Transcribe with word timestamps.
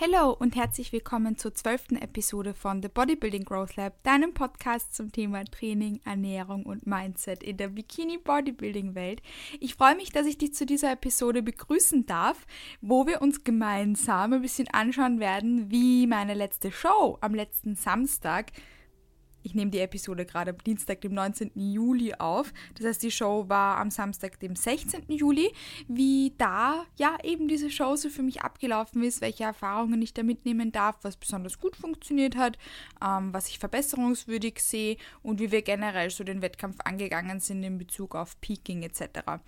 Hallo 0.00 0.30
und 0.30 0.54
herzlich 0.54 0.92
willkommen 0.92 1.36
zur 1.38 1.56
zwölften 1.56 1.96
Episode 1.96 2.54
von 2.54 2.80
The 2.80 2.88
Bodybuilding 2.88 3.44
Growth 3.44 3.74
Lab, 3.74 4.00
deinem 4.04 4.32
Podcast 4.32 4.94
zum 4.94 5.10
Thema 5.10 5.44
Training, 5.44 6.00
Ernährung 6.04 6.66
und 6.66 6.86
Mindset 6.86 7.42
in 7.42 7.56
der 7.56 7.66
Bikini 7.66 8.16
Bodybuilding 8.16 8.94
Welt. 8.94 9.22
Ich 9.58 9.74
freue 9.74 9.96
mich, 9.96 10.10
dass 10.10 10.28
ich 10.28 10.38
dich 10.38 10.54
zu 10.54 10.66
dieser 10.66 10.92
Episode 10.92 11.42
begrüßen 11.42 12.06
darf, 12.06 12.46
wo 12.80 13.08
wir 13.08 13.20
uns 13.20 13.42
gemeinsam 13.42 14.34
ein 14.34 14.42
bisschen 14.42 14.68
anschauen 14.68 15.18
werden, 15.18 15.68
wie 15.72 16.06
meine 16.06 16.34
letzte 16.34 16.70
Show 16.70 17.18
am 17.20 17.34
letzten 17.34 17.74
Samstag 17.74 18.52
ich 19.42 19.54
nehme 19.54 19.70
die 19.70 19.80
Episode 19.80 20.26
gerade 20.26 20.50
am 20.50 20.58
Dienstag, 20.58 21.00
dem 21.00 21.14
19. 21.14 21.52
Juli 21.54 22.14
auf. 22.14 22.52
Das 22.76 22.86
heißt, 22.86 23.02
die 23.02 23.10
Show 23.10 23.48
war 23.48 23.78
am 23.78 23.90
Samstag, 23.90 24.40
dem 24.40 24.56
16. 24.56 25.04
Juli. 25.08 25.52
Wie 25.86 26.34
da 26.38 26.84
ja 26.96 27.16
eben 27.22 27.48
diese 27.48 27.70
Show 27.70 27.96
so 27.96 28.08
für 28.08 28.22
mich 28.22 28.42
abgelaufen 28.42 29.02
ist, 29.02 29.20
welche 29.20 29.44
Erfahrungen 29.44 30.02
ich 30.02 30.14
da 30.14 30.22
mitnehmen 30.22 30.72
darf, 30.72 30.98
was 31.02 31.16
besonders 31.16 31.58
gut 31.58 31.76
funktioniert 31.76 32.36
hat, 32.36 32.58
ähm, 33.04 33.32
was 33.32 33.48
ich 33.48 33.58
verbesserungswürdig 33.58 34.60
sehe 34.60 34.96
und 35.22 35.40
wie 35.40 35.52
wir 35.52 35.62
generell 35.62 36.10
so 36.10 36.24
den 36.24 36.42
Wettkampf 36.42 36.76
angegangen 36.84 37.40
sind 37.40 37.62
in 37.62 37.78
Bezug 37.78 38.14
auf 38.14 38.40
Peaking 38.40 38.82
etc. 38.82 39.40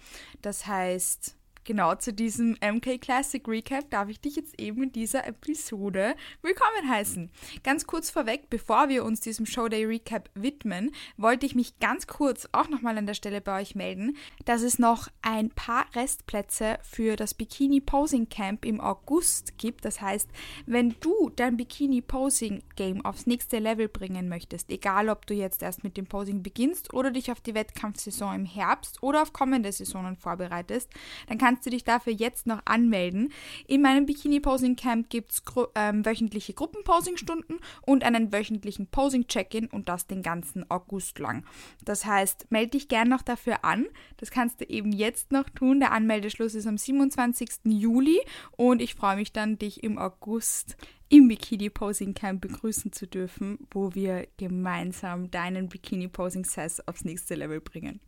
Das 0.43 0.67
heißt, 0.67 1.37
Genau 1.65 1.95
zu 1.95 2.15
diesem 2.15 2.57
MK 2.63 2.99
Classic 3.03 3.47
Recap 3.47 3.91
darf 3.91 4.09
ich 4.09 4.19
dich 4.19 4.37
jetzt 4.37 4.59
eben 4.59 4.85
in 4.85 4.93
dieser 4.93 5.27
Episode 5.27 6.15
willkommen 6.41 6.89
heißen. 6.89 7.31
Ganz 7.63 7.87
kurz 7.87 8.09
vorweg, 8.09 8.49
bevor 8.49 8.89
wir 8.89 9.05
uns 9.05 9.21
diesem 9.21 9.45
Showday 9.45 9.85
Recap 9.85 10.31
widmen, 10.35 10.91
wollte 11.19 11.45
ich 11.45 11.55
mich 11.55 11.79
ganz 11.79 12.07
kurz 12.07 12.49
auch 12.53 12.71
nochmal 12.71 12.97
an 12.97 13.05
der 13.05 13.13
Stelle 13.13 13.43
bei 13.43 13.61
euch 13.61 13.75
melden, 13.75 14.17
dass 14.47 14.63
es 14.63 14.79
noch 14.79 15.09
ein 15.21 15.51
paar 15.51 15.85
Restplätze 15.95 16.79
für 16.83 17.17
das 17.17 17.35
Bikini 17.35 17.83
Posing 17.83 18.31
Camp 18.31 18.65
im 18.65 18.81
August 18.81 19.59
gibt. 19.59 19.85
Das 19.85 20.01
heißt, 20.01 20.31
wenn 20.65 20.95
du 21.01 21.31
dein 21.37 21.59
Bikini 21.59 22.01
Posing 22.01 22.63
Game 22.75 23.05
aufs 23.05 23.27
nächste 23.27 23.59
Level 23.59 23.89
bringen 23.89 24.31
möchtest, 24.31 24.71
egal 24.71 25.11
ob 25.11 25.27
du 25.27 25.35
jetzt 25.35 25.63
erst 25.63 25.85
mit 25.85 25.99
dem 25.99 26.07
Posing 26.07 26.43
beginnst 26.43 26.95
oder 26.95 27.11
dich 27.11 27.31
auf 27.31 27.43
die 27.43 27.55
Wettkampfsaison 27.55 28.35
im 28.35 28.45
Herbst 28.47 29.03
oder 29.03 29.21
auf 29.21 29.35
kommende 29.35 29.71
Saisonen 29.71 30.17
vorbereitest, 30.17 30.89
dann 31.29 31.37
kannst 31.37 31.50
kannst 31.51 31.67
du 31.67 31.71
dich 31.71 31.83
dafür 31.83 32.13
jetzt 32.13 32.47
noch 32.47 32.61
anmelden. 32.65 33.33
In 33.67 33.83
meinem 33.83 34.07
Bikini-Posing 34.07 34.77
Camp 34.77 35.11
gibt 35.11 35.33
es 35.33 35.43
ähm, 35.75 36.07
wöchentliche 36.07 36.53
Gruppenposing-Stunden 36.55 37.59
und 37.83 38.05
einen 38.05 38.33
wöchentlichen 38.33 38.87
Posing-Check-In 38.87 39.67
und 39.67 39.89
das 39.89 40.07
den 40.07 40.23
ganzen 40.23 40.71
August 40.71 41.19
lang. 41.19 41.45
Das 41.85 42.05
heißt, 42.05 42.53
melde 42.53 42.71
dich 42.71 42.87
gern 42.87 43.09
noch 43.09 43.23
dafür 43.23 43.65
an. 43.65 43.87
Das 44.19 44.31
kannst 44.31 44.61
du 44.61 44.65
eben 44.65 44.93
jetzt 44.93 45.33
noch 45.33 45.51
tun. 45.51 45.81
Der 45.81 45.91
Anmeldeschluss 45.91 46.55
ist 46.55 46.69
am 46.69 46.79
27. 46.79 47.51
Juli 47.65 48.21
und 48.53 48.81
ich 48.81 48.95
freue 48.95 49.17
mich 49.17 49.33
dann, 49.33 49.59
dich 49.59 49.83
im 49.83 49.99
August 49.99 50.77
im 51.11 51.27
Bikini 51.27 51.69
Posing 51.71 52.15
Camp 52.15 52.41
begrüßen 52.41 52.93
zu 52.93 53.05
dürfen, 53.05 53.59
wo 53.73 53.95
wir 53.95 54.29
gemeinsam 54.37 55.29
deinen 55.29 55.69
Bikini 55.69 56.07
Posing 56.07 56.45
Sass 56.45 56.87
aufs 56.87 57.05
nächste 57.05 57.35
Level 57.35 57.61
bringen. 57.61 58.01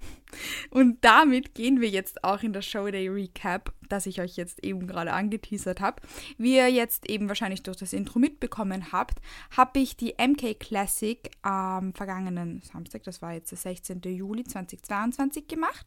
Und 0.71 1.05
damit 1.05 1.55
gehen 1.55 1.81
wir 1.81 1.89
jetzt 1.89 2.23
auch 2.23 2.45
in 2.45 2.53
das 2.53 2.65
Showday 2.65 3.09
Recap, 3.09 3.73
das 3.89 4.07
ich 4.07 4.21
euch 4.21 4.37
jetzt 4.37 4.65
eben 4.65 4.87
gerade 4.87 5.13
angeteasert 5.13 5.81
habe. 5.81 6.01
Wie 6.39 6.55
ihr 6.55 6.69
jetzt 6.69 7.11
eben 7.11 7.27
wahrscheinlich 7.27 7.65
durch 7.65 7.77
das 7.77 7.93
Intro 7.93 8.21
mitbekommen 8.21 8.93
habt, 8.93 9.21
habe 9.57 9.81
ich 9.81 9.97
die 9.97 10.15
MK 10.17 10.61
Classic 10.61 11.19
am 11.43 11.95
vergangenen 11.95 12.63
Samstag, 12.63 13.03
das 13.03 13.21
war 13.21 13.35
jetzt 13.35 13.51
der 13.51 13.59
16. 13.59 14.01
Juli 14.05 14.45
2022 14.45 15.49
gemacht 15.49 15.87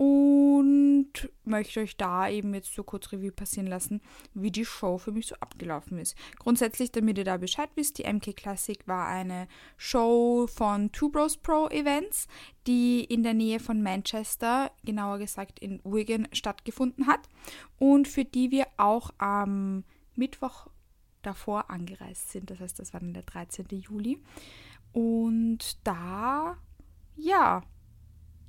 und 0.00 1.28
möchte 1.44 1.80
euch 1.80 1.94
da 1.98 2.26
eben 2.26 2.54
jetzt 2.54 2.74
so 2.74 2.82
kurz 2.82 3.12
Revue 3.12 3.32
passieren 3.32 3.66
lassen, 3.66 4.00
wie 4.32 4.50
die 4.50 4.64
Show 4.64 4.96
für 4.96 5.12
mich 5.12 5.26
so 5.26 5.34
abgelaufen 5.40 5.98
ist. 5.98 6.16
Grundsätzlich, 6.38 6.90
damit 6.90 7.18
ihr 7.18 7.24
da 7.24 7.36
Bescheid 7.36 7.68
wisst, 7.74 7.98
die 7.98 8.10
MK 8.10 8.34
Classic 8.34 8.88
war 8.88 9.06
eine 9.08 9.46
Show 9.76 10.46
von 10.46 10.90
Two 10.90 11.10
Bros 11.10 11.36
Pro 11.36 11.68
Events, 11.68 12.28
die 12.66 13.04
in 13.04 13.22
der 13.22 13.34
Nähe 13.34 13.60
von 13.60 13.82
Manchester, 13.82 14.70
genauer 14.84 15.18
gesagt 15.18 15.58
in 15.58 15.82
Wigan, 15.84 16.28
stattgefunden 16.32 17.06
hat 17.06 17.28
und 17.78 18.08
für 18.08 18.24
die 18.24 18.50
wir 18.50 18.68
auch 18.78 19.10
am 19.18 19.84
Mittwoch 20.16 20.68
davor 21.20 21.68
angereist 21.68 22.30
sind. 22.30 22.48
Das 22.48 22.60
heißt, 22.60 22.78
das 22.78 22.94
war 22.94 23.00
dann 23.00 23.12
der 23.12 23.24
13. 23.24 23.66
Juli. 23.68 24.18
Und 24.94 25.86
da, 25.86 26.56
ja, 27.16 27.62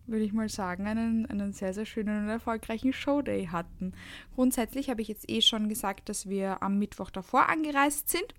würde 0.07 0.25
ich 0.25 0.33
mal 0.33 0.49
sagen, 0.49 0.87
einen, 0.87 1.25
einen 1.25 1.53
sehr, 1.53 1.73
sehr 1.73 1.85
schönen 1.85 2.23
und 2.23 2.29
erfolgreichen 2.29 2.93
Showday 2.93 3.47
hatten. 3.47 3.93
Grundsätzlich 4.35 4.89
habe 4.89 5.01
ich 5.01 5.07
jetzt 5.07 5.29
eh 5.29 5.41
schon 5.41 5.69
gesagt, 5.69 6.09
dass 6.09 6.27
wir 6.27 6.61
am 6.63 6.77
Mittwoch 6.79 7.09
davor 7.09 7.49
angereist 7.49 8.09
sind 8.09 8.33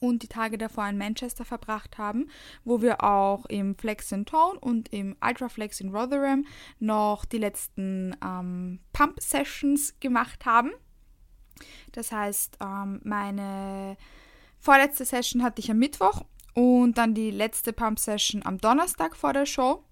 und 0.00 0.22
die 0.22 0.28
Tage 0.28 0.58
davor 0.58 0.88
in 0.88 0.98
Manchester 0.98 1.44
verbracht 1.44 1.98
haben, 1.98 2.28
wo 2.64 2.82
wir 2.82 3.02
auch 3.02 3.46
im 3.46 3.76
Flex 3.76 4.12
in 4.12 4.26
Tone 4.26 4.58
und 4.60 4.92
im 4.92 5.16
Ultraflex 5.24 5.80
in 5.80 5.94
Rotherham 5.94 6.46
noch 6.78 7.24
die 7.24 7.38
letzten 7.38 8.14
ähm, 8.22 8.80
Pump-Sessions 8.92 9.98
gemacht 10.00 10.44
haben. 10.44 10.72
Das 11.92 12.12
heißt, 12.12 12.58
ähm, 12.60 13.00
meine 13.04 13.96
vorletzte 14.58 15.04
Session 15.04 15.42
hatte 15.42 15.60
ich 15.60 15.70
am 15.70 15.78
Mittwoch 15.78 16.22
und 16.54 16.98
dann 16.98 17.14
die 17.14 17.30
letzte 17.30 17.72
Pump-Session 17.72 18.44
am 18.44 18.58
Donnerstag 18.58 19.16
vor 19.16 19.32
der 19.32 19.46
Show. 19.46 19.82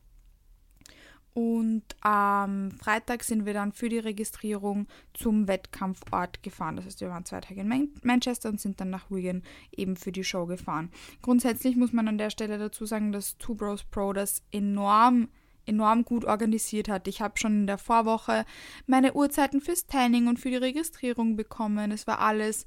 Und 1.34 1.82
am 2.00 2.70
Freitag 2.70 3.24
sind 3.24 3.44
wir 3.44 3.54
dann 3.54 3.72
für 3.72 3.88
die 3.88 3.98
Registrierung 3.98 4.86
zum 5.14 5.48
Wettkampfort 5.48 6.44
gefahren. 6.44 6.76
Das 6.76 6.86
heißt, 6.86 7.00
wir 7.00 7.10
waren 7.10 7.24
zwei 7.24 7.40
Tage 7.40 7.60
in 7.60 7.68
Man 7.68 7.88
Manchester 8.02 8.48
und 8.48 8.60
sind 8.60 8.80
dann 8.80 8.90
nach 8.90 9.10
Wigan 9.10 9.42
eben 9.76 9.96
für 9.96 10.12
die 10.12 10.22
Show 10.22 10.46
gefahren. 10.46 10.90
Grundsätzlich 11.22 11.74
muss 11.74 11.92
man 11.92 12.06
an 12.06 12.18
der 12.18 12.30
Stelle 12.30 12.56
dazu 12.56 12.86
sagen, 12.86 13.10
dass 13.10 13.36
Two 13.38 13.56
Bros 13.56 13.82
Pro 13.82 14.12
das 14.12 14.42
enorm 14.52 15.28
enorm 15.66 16.04
gut 16.04 16.26
organisiert 16.26 16.88
hat. 16.88 17.08
Ich 17.08 17.22
habe 17.22 17.38
schon 17.38 17.60
in 17.60 17.66
der 17.66 17.78
Vorwoche 17.78 18.44
meine 18.86 19.14
Uhrzeiten 19.14 19.62
fürs 19.62 19.86
Tanning 19.86 20.26
und 20.26 20.38
für 20.38 20.50
die 20.50 20.56
Registrierung 20.56 21.36
bekommen. 21.36 21.90
Es 21.90 22.06
war 22.06 22.18
alles 22.18 22.66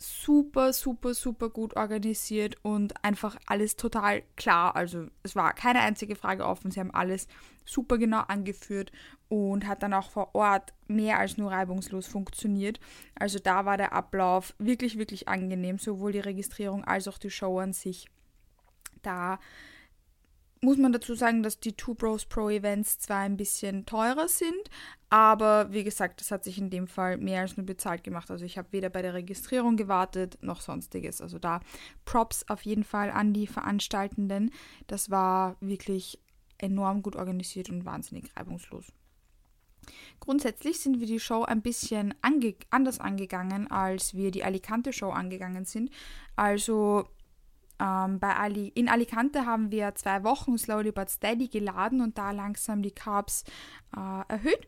super, 0.00 0.72
super, 0.72 1.14
super 1.14 1.50
gut 1.50 1.76
organisiert 1.76 2.56
und 2.62 3.04
einfach 3.04 3.36
alles 3.46 3.76
total 3.76 4.22
klar. 4.36 4.74
Also 4.74 5.06
es 5.22 5.36
war 5.36 5.52
keine 5.52 5.80
einzige 5.80 6.16
Frage 6.16 6.46
offen. 6.46 6.70
Sie 6.70 6.80
haben 6.80 6.94
alles 6.94 7.28
super 7.64 7.98
genau 7.98 8.20
angeführt 8.20 8.90
und 9.28 9.66
hat 9.66 9.82
dann 9.82 9.94
auch 9.94 10.10
vor 10.10 10.34
Ort 10.34 10.72
mehr 10.88 11.18
als 11.18 11.36
nur 11.36 11.50
reibungslos 11.52 12.06
funktioniert. 12.06 12.80
Also 13.14 13.38
da 13.38 13.64
war 13.66 13.76
der 13.76 13.92
Ablauf 13.92 14.54
wirklich, 14.58 14.98
wirklich 14.98 15.28
angenehm, 15.28 15.78
sowohl 15.78 16.12
die 16.12 16.20
Registrierung 16.20 16.84
als 16.84 17.06
auch 17.06 17.18
die 17.18 17.30
Show 17.30 17.58
an 17.58 17.72
sich. 17.72 18.08
Da 19.02 19.38
muss 20.62 20.76
man 20.76 20.92
dazu 20.92 21.14
sagen, 21.14 21.42
dass 21.42 21.58
die 21.58 21.72
Two 21.72 21.94
Bros 21.94 22.26
Pro 22.26 22.50
Events 22.50 22.98
zwar 22.98 23.20
ein 23.20 23.36
bisschen 23.36 23.86
teurer 23.86 24.28
sind, 24.28 24.70
aber 25.08 25.72
wie 25.72 25.84
gesagt, 25.84 26.20
das 26.20 26.30
hat 26.30 26.44
sich 26.44 26.58
in 26.58 26.68
dem 26.68 26.86
Fall 26.86 27.16
mehr 27.16 27.40
als 27.40 27.56
nur 27.56 27.64
bezahlt 27.64 28.04
gemacht. 28.04 28.30
Also 28.30 28.44
ich 28.44 28.58
habe 28.58 28.68
weder 28.72 28.90
bei 28.90 29.00
der 29.00 29.14
Registrierung 29.14 29.76
gewartet 29.76 30.38
noch 30.42 30.60
sonstiges. 30.60 31.20
Also 31.22 31.38
da 31.38 31.60
Props 32.04 32.44
auf 32.48 32.62
jeden 32.62 32.84
Fall 32.84 33.10
an 33.10 33.32
die 33.32 33.46
Veranstaltenden. 33.46 34.50
Das 34.86 35.10
war 35.10 35.56
wirklich 35.60 36.20
enorm 36.58 37.02
gut 37.02 37.16
organisiert 37.16 37.70
und 37.70 37.86
wahnsinnig 37.86 38.30
reibungslos. 38.36 38.92
Grundsätzlich 40.20 40.78
sind 40.80 41.00
wir 41.00 41.06
die 41.06 41.20
Show 41.20 41.42
ein 41.42 41.62
bisschen 41.62 42.14
ange 42.20 42.54
anders 42.68 43.00
angegangen, 43.00 43.70
als 43.70 44.14
wir 44.14 44.30
die 44.30 44.44
Alicante 44.44 44.92
Show 44.92 45.10
angegangen 45.10 45.64
sind. 45.64 45.90
Also 46.36 47.08
ähm, 47.80 48.18
bei 48.18 48.36
Ali 48.36 48.68
in 48.74 48.88
Alicante 48.88 49.46
haben 49.46 49.70
wir 49.70 49.94
zwei 49.94 50.22
Wochen 50.22 50.58
Slowly 50.58 50.92
But 50.92 51.10
Steady 51.10 51.48
geladen 51.48 52.00
und 52.00 52.18
da 52.18 52.30
langsam 52.30 52.82
die 52.82 52.90
Carbs 52.90 53.44
äh, 53.96 54.22
erhöht. 54.28 54.66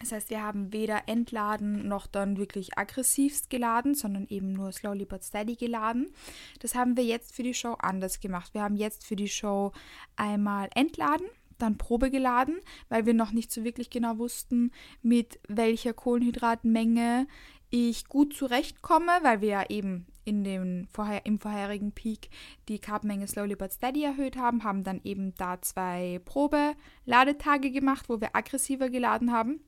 Das 0.00 0.12
heißt, 0.12 0.30
wir 0.30 0.42
haben 0.42 0.72
weder 0.72 1.02
entladen 1.06 1.88
noch 1.88 2.06
dann 2.06 2.36
wirklich 2.36 2.78
aggressivst 2.78 3.50
geladen, 3.50 3.94
sondern 3.94 4.26
eben 4.28 4.52
nur 4.52 4.72
slowly 4.72 5.04
but 5.04 5.24
steady 5.24 5.56
geladen. 5.56 6.12
Das 6.60 6.74
haben 6.74 6.96
wir 6.96 7.04
jetzt 7.04 7.34
für 7.34 7.42
die 7.42 7.54
Show 7.54 7.72
anders 7.72 8.20
gemacht. 8.20 8.54
Wir 8.54 8.62
haben 8.62 8.76
jetzt 8.76 9.04
für 9.04 9.16
die 9.16 9.28
Show 9.28 9.72
einmal 10.16 10.68
entladen, 10.74 11.26
dann 11.58 11.78
Probe 11.78 12.10
geladen, 12.10 12.60
weil 12.88 13.06
wir 13.06 13.14
noch 13.14 13.32
nicht 13.32 13.50
so 13.50 13.64
wirklich 13.64 13.90
genau 13.90 14.18
wussten, 14.18 14.70
mit 15.02 15.40
welcher 15.48 15.94
Kohlenhydratmenge 15.94 17.26
ich 17.70 18.06
gut 18.06 18.34
zurechtkomme, 18.34 19.12
weil 19.22 19.40
wir 19.40 19.48
ja 19.48 19.64
eben 19.68 20.06
in 20.28 20.44
dem 20.44 20.86
vorher, 20.90 21.24
im 21.24 21.38
vorherigen 21.38 21.92
Peak 21.92 22.28
die 22.68 22.78
Carbmenge 22.78 23.26
slowly 23.26 23.56
but 23.56 23.72
steady 23.72 24.04
erhöht 24.04 24.36
haben, 24.36 24.62
haben 24.62 24.84
dann 24.84 25.00
eben 25.02 25.34
da 25.36 25.60
zwei 25.62 26.20
Probe-Ladetage 26.26 27.70
gemacht, 27.70 28.10
wo 28.10 28.20
wir 28.20 28.36
aggressiver 28.36 28.90
geladen 28.90 29.32
haben 29.32 29.60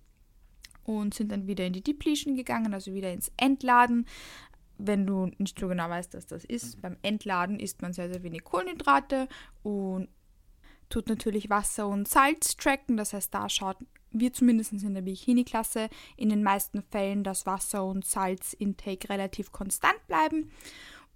und 0.84 1.14
sind 1.14 1.32
dann 1.32 1.46
wieder 1.46 1.64
in 1.64 1.72
die 1.72 1.82
Depletion 1.82 2.36
gegangen, 2.36 2.74
also 2.74 2.92
wieder 2.92 3.10
ins 3.10 3.32
Entladen. 3.38 4.06
Wenn 4.76 5.06
du 5.06 5.30
nicht 5.38 5.58
so 5.58 5.68
genau 5.68 5.88
weißt, 5.88 6.12
was 6.12 6.26
das 6.26 6.44
ist, 6.44 6.82
beim 6.82 6.98
Entladen 7.00 7.58
isst 7.58 7.80
man 7.80 7.94
sehr, 7.94 8.10
sehr 8.12 8.22
wenig 8.22 8.44
Kohlenhydrate 8.44 9.28
und 9.62 10.08
tut 10.90 11.08
natürlich 11.08 11.48
Wasser 11.48 11.88
und 11.88 12.06
Salz 12.06 12.56
tracken. 12.56 12.98
Das 12.98 13.14
heißt, 13.14 13.32
da 13.32 13.48
schaut 13.48 13.78
wir 14.12 14.32
zumindest 14.32 14.72
in 14.72 14.94
der 14.94 15.02
Bikini-Klasse 15.02 15.88
in 16.16 16.28
den 16.28 16.42
meisten 16.42 16.82
Fällen 16.82 17.24
das 17.24 17.46
Wasser- 17.46 17.84
und 17.84 18.04
Salzintake 18.04 19.08
relativ 19.08 19.52
konstant 19.52 20.06
bleiben. 20.06 20.50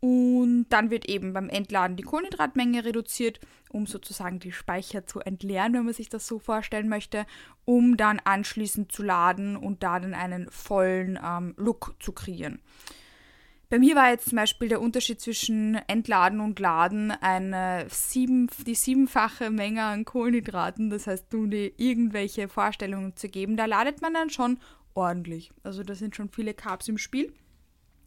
Und 0.00 0.66
dann 0.68 0.90
wird 0.90 1.08
eben 1.08 1.32
beim 1.32 1.48
Entladen 1.48 1.96
die 1.96 2.02
Kohlenhydratmenge 2.02 2.84
reduziert, 2.84 3.40
um 3.70 3.86
sozusagen 3.86 4.38
die 4.38 4.52
Speicher 4.52 5.06
zu 5.06 5.20
entleeren, 5.20 5.72
wenn 5.72 5.86
man 5.86 5.94
sich 5.94 6.10
das 6.10 6.26
so 6.26 6.38
vorstellen 6.38 6.90
möchte, 6.90 7.24
um 7.64 7.96
dann 7.96 8.20
anschließend 8.22 8.92
zu 8.92 9.02
laden 9.02 9.56
und 9.56 9.82
da 9.82 9.98
dann 9.98 10.12
einen 10.12 10.50
vollen 10.50 11.18
ähm, 11.24 11.54
Look 11.56 11.94
zu 12.00 12.12
kreieren. 12.12 12.60
Bei 13.70 13.78
mir 13.78 13.96
war 13.96 14.10
jetzt 14.10 14.28
zum 14.28 14.36
Beispiel 14.36 14.68
der 14.68 14.80
Unterschied 14.80 15.20
zwischen 15.20 15.74
Entladen 15.86 16.40
und 16.40 16.58
Laden 16.58 17.10
eine 17.10 17.86
sieben, 17.88 18.48
die 18.66 18.74
siebenfache 18.74 19.50
Menge 19.50 19.84
an 19.84 20.04
Kohlenhydraten. 20.04 20.90
Das 20.90 21.06
heißt, 21.06 21.32
dir 21.32 21.72
irgendwelche 21.78 22.48
Vorstellungen 22.48 23.16
zu 23.16 23.28
geben, 23.28 23.56
da 23.56 23.64
ladet 23.64 24.02
man 24.02 24.14
dann 24.14 24.30
schon 24.30 24.58
ordentlich. 24.94 25.50
Also 25.62 25.82
da 25.82 25.94
sind 25.94 26.14
schon 26.14 26.28
viele 26.28 26.54
Carbs 26.54 26.88
im 26.88 26.98
Spiel. 26.98 27.32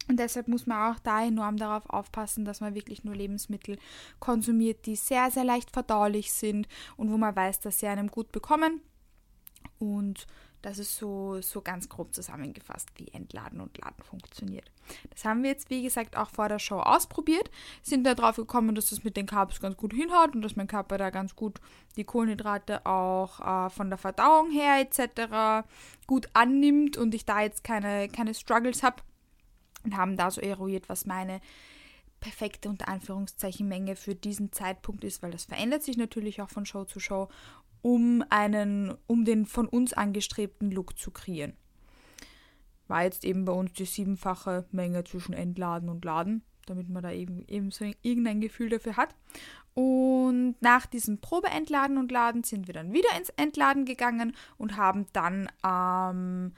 Und 0.08 0.20
deshalb 0.20 0.48
muss 0.48 0.66
man 0.66 0.94
auch 0.94 1.00
da 1.00 1.26
enorm 1.26 1.58
darauf 1.58 1.90
aufpassen, 1.90 2.46
dass 2.46 2.62
man 2.62 2.76
wirklich 2.76 3.04
nur 3.04 3.16
Lebensmittel 3.16 3.78
konsumiert, 4.20 4.86
die 4.86 4.96
sehr, 4.96 5.30
sehr 5.32 5.44
leicht 5.44 5.72
verdaulich 5.72 6.32
sind 6.32 6.68
und 6.96 7.12
wo 7.12 7.18
man 7.18 7.36
weiß, 7.36 7.60
dass 7.60 7.80
sie 7.80 7.88
einem 7.88 8.08
gut 8.08 8.32
bekommen. 8.32 8.82
Und 9.80 10.26
das 10.62 10.80
ist 10.80 10.98
so, 10.98 11.42
so 11.42 11.62
ganz 11.62 11.88
grob 11.88 12.14
zusammengefasst, 12.14 12.90
wie 12.96 13.08
Entladen 13.10 13.62
und 13.62 13.78
Laden 13.78 14.04
funktioniert. 14.04 14.72
Das 15.10 15.26
haben 15.26 15.44
wir 15.44 15.52
jetzt, 15.52 15.70
wie 15.70 15.84
gesagt, 15.84 16.18
auch 16.18 16.30
vor 16.30 16.50
der 16.50 16.60
Show 16.60 16.80
ausprobiert, 16.80 17.50
sind 17.84 18.06
da 18.06 18.16
drauf 18.16 18.38
gekommen, 18.38 18.76
dass 18.76 18.90
das 18.90 19.04
mit 19.04 19.18
den 19.18 19.26
Carbs 19.26 19.60
ganz 19.60 19.78
gut 19.78 19.94
hinhaut 19.94 20.36
und 20.36 20.42
dass 20.42 20.56
mein 20.56 20.68
Körper 20.68 20.98
da 20.98 21.10
ganz 21.10 21.36
gut 21.36 21.60
die 21.96 22.04
Kohlenhydrate 22.04 22.86
auch 22.86 23.40
äh, 23.40 23.70
von 23.70 23.90
der 23.90 23.98
Verdauung 23.98 24.52
her 24.52 24.80
etc. 24.80 25.68
gut 26.08 26.28
annimmt 26.34 26.98
und 26.98 27.14
ich 27.14 27.26
da 27.26 27.42
jetzt 27.42 27.64
keine, 27.64 28.10
keine 28.10 28.34
Struggles 28.34 28.84
habe 28.84 29.04
und 29.84 29.96
haben 29.96 30.18
da 30.18 30.32
so 30.32 30.42
eruiert, 30.42 30.90
was 30.90 31.06
meine 31.06 31.40
perfekte 32.20 32.70
unter 32.70 32.88
Anführungszeichen 32.88 33.68
Menge 33.68 33.96
für 33.96 34.16
diesen 34.16 34.52
Zeitpunkt 34.52 35.04
ist, 35.04 35.22
weil 35.22 35.32
das 35.32 35.46
verändert 35.46 35.84
sich 35.84 35.98
natürlich 35.98 36.42
auch 36.42 36.50
von 36.50 36.66
Show 36.66 36.86
zu 36.86 37.00
Show 37.00 37.30
um 37.82 38.24
einen, 38.30 38.94
um 39.08 39.26
den 39.26 39.46
von 39.46 39.68
uns 39.68 39.94
angestrebten 39.94 40.72
Look 40.72 40.98
zu 40.98 41.12
kreieren. 41.12 41.54
War 42.88 43.04
jetzt 43.04 43.26
eben 43.26 43.46
bei 43.46 43.52
uns 43.52 43.74
die 43.74 43.86
siebenfache 43.86 44.66
Menge 44.72 45.04
zwischen 45.04 45.34
Entladen 45.34 45.90
und 45.90 46.06
Laden, 46.06 46.42
damit 46.66 46.90
man 46.90 47.04
da 47.04 47.12
eben, 47.12 47.46
eben 47.48 47.72
so 47.72 47.86
irgendein 48.02 48.42
Gefühl 48.42 48.70
dafür 48.70 48.98
hat. 48.98 49.16
Und 49.74 50.56
nach 50.62 50.86
diesem 50.86 51.20
Probeentladen 51.20 51.98
und 51.98 52.12
Laden 52.12 52.44
sind 52.44 52.68
wir 52.68 52.74
dann 52.74 52.94
wieder 52.94 53.10
ins 53.18 53.30
Entladen 53.38 53.86
gegangen 53.86 54.36
und 54.58 54.76
haben 54.78 55.06
dann 55.14 55.50
ähm, 55.66 56.54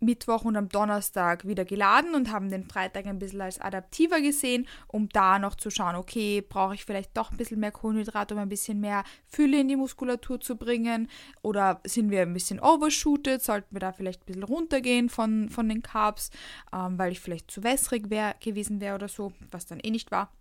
Mittwoch 0.00 0.44
und 0.44 0.56
am 0.56 0.68
Donnerstag 0.68 1.46
wieder 1.46 1.66
geladen 1.66 2.14
und 2.14 2.32
haben 2.32 2.48
den 2.48 2.64
Freitag 2.64 3.06
ein 3.06 3.18
bisschen 3.18 3.42
als 3.42 3.60
adaptiver 3.60 4.20
gesehen, 4.20 4.66
um 4.88 5.08
da 5.10 5.38
noch 5.38 5.54
zu 5.54 5.70
schauen, 5.70 5.96
okay, 5.96 6.40
brauche 6.40 6.74
ich 6.74 6.84
vielleicht 6.86 7.16
doch 7.16 7.30
ein 7.30 7.36
bisschen 7.36 7.60
mehr 7.60 7.70
Kohlenhydrate, 7.70 8.34
um 8.34 8.40
ein 8.40 8.48
bisschen 8.48 8.80
mehr 8.80 9.04
Fülle 9.26 9.60
in 9.60 9.68
die 9.68 9.76
Muskulatur 9.76 10.40
zu 10.40 10.56
bringen 10.56 11.08
oder 11.42 11.80
sind 11.84 12.10
wir 12.10 12.22
ein 12.22 12.32
bisschen 12.32 12.60
overshooted, 12.60 13.42
sollten 13.42 13.74
wir 13.74 13.80
da 13.80 13.92
vielleicht 13.92 14.22
ein 14.22 14.26
bisschen 14.26 14.42
runtergehen 14.44 15.10
von, 15.10 15.50
von 15.50 15.68
den 15.68 15.82
Carbs, 15.82 16.30
ähm, 16.72 16.98
weil 16.98 17.12
ich 17.12 17.20
vielleicht 17.20 17.50
zu 17.50 17.62
wässrig 17.62 18.08
wär, 18.08 18.34
gewesen 18.40 18.80
wäre 18.80 18.94
oder 18.94 19.08
so, 19.08 19.32
was 19.50 19.66
dann 19.66 19.80
eh 19.80 19.90
nicht 19.90 20.10
war. 20.10 20.32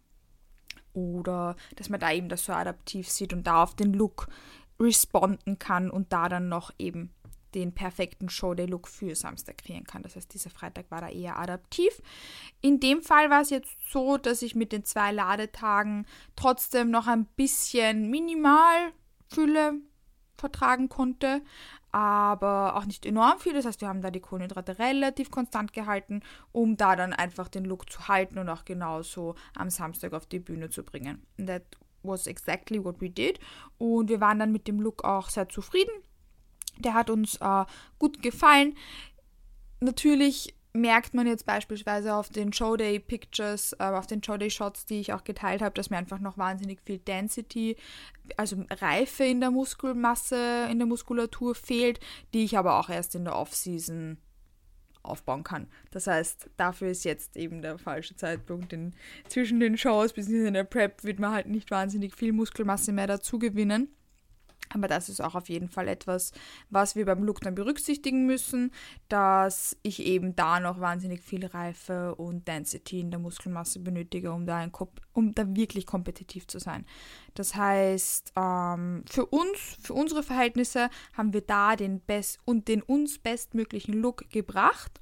Oder 0.94 1.56
dass 1.76 1.90
man 1.90 2.00
da 2.00 2.12
eben 2.12 2.30
das 2.30 2.46
so 2.46 2.54
adaptiv 2.54 3.10
sieht 3.10 3.34
und 3.34 3.46
da 3.46 3.64
auf 3.64 3.76
den 3.76 3.94
Look 3.94 4.28
responden 4.80 5.60
kann 5.60 5.90
und 5.90 6.14
da 6.14 6.30
dann 6.30 6.50
noch 6.50 6.72
eben 6.80 7.14
den 7.56 7.74
perfekten 7.74 8.30
Showday-Look 8.30 8.88
für 8.88 9.16
Samstag 9.16 9.60
kreieren 9.60 9.86
kann. 9.86 10.04
Das 10.04 10.16
heißt, 10.16 10.34
dieser 10.34 10.50
Freitag 10.50 10.90
war 10.92 11.02
da 11.02 11.10
eher 11.10 11.38
adaptiv. 11.38 12.02
In 12.62 12.80
dem 12.80 13.02
Fall 13.02 13.30
war 13.30 13.42
es 13.42 13.50
jetzt 13.50 13.76
so, 13.92 14.18
dass 14.18 14.42
ich 14.42 14.56
mit 14.56 14.72
den 14.72 14.86
zwei 14.86 15.12
Ladetagen 15.12 16.06
trotzdem 16.36 16.92
noch 16.92 17.08
ein 17.08 17.26
bisschen 17.26 18.10
minimal 18.10 18.92
Fülle 19.28 19.76
vertragen 20.38 20.90
konnte, 20.90 21.42
aber 21.92 22.76
auch 22.76 22.86
nicht 22.86 23.06
enorm 23.06 23.40
viel. 23.40 23.54
Das 23.54 23.66
heißt, 23.66 23.82
wir 23.82 23.88
haben 23.88 24.02
da 24.02 24.12
die 24.12 24.22
Kohlenhydrate 24.22 24.80
relativ 24.80 25.32
konstant 25.32 25.74
gehalten, 25.74 26.22
um 26.52 26.78
da 26.78 26.96
dann 26.96 27.14
einfach 27.14 27.48
den 27.48 27.66
Look 27.66 27.92
zu 27.92 28.08
halten 28.08 28.38
und 28.40 28.50
auch 28.50 28.66
genauso 28.66 29.36
am 29.56 29.70
Samstag 29.70 30.14
auf 30.14 30.26
die 30.26 30.40
Bühne 30.40 30.70
zu 30.70 30.84
bringen. 30.84 31.26
That 31.38 31.64
was 32.04 32.28
exactly 32.28 32.84
what 32.84 33.02
we 33.02 33.10
did. 33.10 33.40
Und 33.78 34.10
wir 34.10 34.22
waren 34.22 34.40
dann 34.40 34.52
mit 34.52 34.68
dem 34.68 34.80
Look 34.80 35.04
auch 35.04 35.30
sehr 35.30 35.50
zufrieden. 35.50 35.92
Der 36.80 36.94
hat 36.94 37.10
uns 37.10 37.36
äh, 37.42 37.66
gut 37.98 38.22
gefallen. 38.22 38.76
Natürlich 39.80 40.56
merkt 40.74 41.14
man 41.14 41.28
jetzt 41.28 41.46
beispielsweise 41.46 42.16
auf 42.16 42.30
den 42.30 42.54
Showday 42.54 43.00
Pictures, 43.00 43.74
äh, 43.80 43.84
auf 43.84 44.08
den 44.08 44.24
Showday 44.24 44.50
Shots, 44.50 44.86
die 44.86 45.00
ich 45.00 45.14
auch 45.14 45.24
geteilt 45.24 45.62
habe, 45.62 45.74
dass 45.74 45.90
mir 45.90 45.98
einfach 45.98 46.20
noch 46.20 46.38
wahnsinnig 46.38 46.82
viel 46.86 47.00
Density, 47.00 47.76
also 48.38 48.64
Reife 48.70 49.24
in 49.24 49.40
der 49.40 49.52
Muskelmasse, 49.52 50.68
in 50.70 50.78
der 50.78 50.88
Muskulatur 50.88 51.56
fehlt, 51.56 52.00
die 52.34 52.44
ich 52.44 52.58
aber 52.58 52.80
auch 52.80 52.90
erst 52.90 53.16
in 53.16 53.26
der 53.26 53.36
Off-Season 53.36 54.18
aufbauen 55.02 55.44
kann. 55.44 55.68
Das 55.92 56.08
heißt, 56.08 56.50
dafür 56.58 56.90
ist 56.90 57.06
jetzt 57.06 57.36
eben 57.38 57.62
der 57.62 57.78
falsche 57.78 58.16
Zeitpunkt. 58.16 58.74
In, 58.74 58.94
zwischen 59.28 59.60
den 59.60 59.78
Shows 59.78 60.14
bis 60.14 60.28
in 60.28 60.54
der 60.54 60.66
Prep 60.66 61.04
wird 61.04 61.20
man 61.20 61.32
halt 61.32 61.48
nicht 61.48 61.72
wahnsinnig 61.72 62.16
viel 62.16 62.34
Muskelmasse 62.34 62.92
mehr 62.92 63.08
dazu 63.08 63.40
gewinnen. 63.40 63.90
Aber 64.74 64.88
das 64.88 65.10
ist 65.10 65.22
auch 65.22 65.36
auf 65.36 65.50
jeden 65.50 65.68
Fall 65.68 65.88
etwas, 65.88 66.32
was 66.70 66.96
wir 66.96 67.06
beim 67.06 67.24
Look 67.24 67.42
dann 67.42 67.56
berücksichtigen 67.56 68.26
müssen, 68.26 68.72
dass 69.08 69.76
ich 69.82 70.04
eben 70.04 70.36
da 70.36 70.60
noch 70.60 70.80
wahnsinnig 70.80 71.22
viel 71.22 71.46
Reife 71.46 72.16
und 72.16 72.48
Density 72.48 73.00
in 73.00 73.10
der 73.10 73.20
Muskelmasse 73.20 73.80
benötige, 73.80 74.32
um 74.32 74.46
da, 74.46 74.58
ein, 74.58 74.72
um 75.14 75.34
da 75.34 75.56
wirklich 75.56 75.88
kompetitiv 75.88 76.48
zu 76.48 76.60
sein. 76.60 76.86
Das 77.34 77.56
heißt, 77.56 78.34
ähm, 78.36 79.04
für 79.10 79.26
uns, 79.26 79.78
für 79.82 79.94
unsere 79.94 80.22
Verhältnisse 80.22 80.90
haben 81.14 81.34
wir 81.34 81.42
da 81.42 81.76
den 81.76 82.00
best 82.00 82.38
und 82.46 82.68
den 82.68 82.84
uns 82.84 83.18
bestmöglichen 83.18 83.96
Look 83.96 84.30
gebracht 84.30 85.00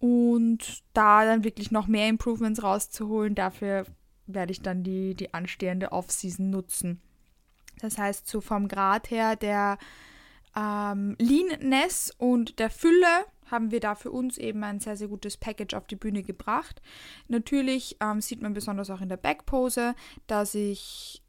und 0.00 0.82
da 0.92 1.24
dann 1.24 1.44
wirklich 1.44 1.70
noch 1.70 1.86
mehr 1.86 2.08
Improvements 2.08 2.64
rauszuholen, 2.64 3.36
dafür 3.36 3.86
werde 4.26 4.50
ich 4.50 4.60
dann 4.60 4.82
die, 4.82 5.14
die 5.14 5.32
anstehende 5.34 5.92
Off-Season 5.92 6.50
nutzen. 6.50 7.00
Das 7.82 7.98
heißt, 7.98 8.26
so 8.26 8.40
vom 8.40 8.68
Grad 8.68 9.10
her 9.10 9.36
der 9.36 9.76
ähm, 10.56 11.16
Leanness 11.18 12.12
und 12.16 12.58
der 12.58 12.70
Fülle 12.70 13.26
haben 13.50 13.70
wir 13.70 13.80
da 13.80 13.94
für 13.94 14.10
uns 14.10 14.38
eben 14.38 14.64
ein 14.64 14.80
sehr, 14.80 14.96
sehr 14.96 15.08
gutes 15.08 15.36
Package 15.36 15.74
auf 15.74 15.86
die 15.86 15.96
Bühne 15.96 16.22
gebracht. 16.22 16.80
Natürlich 17.28 17.98
ähm, 18.00 18.20
sieht 18.20 18.40
man 18.40 18.54
besonders 18.54 18.88
auch 18.88 19.00
in 19.00 19.10
der 19.10 19.18
Backpose, 19.18 19.94
dass 20.26 20.54
ich 20.54 21.22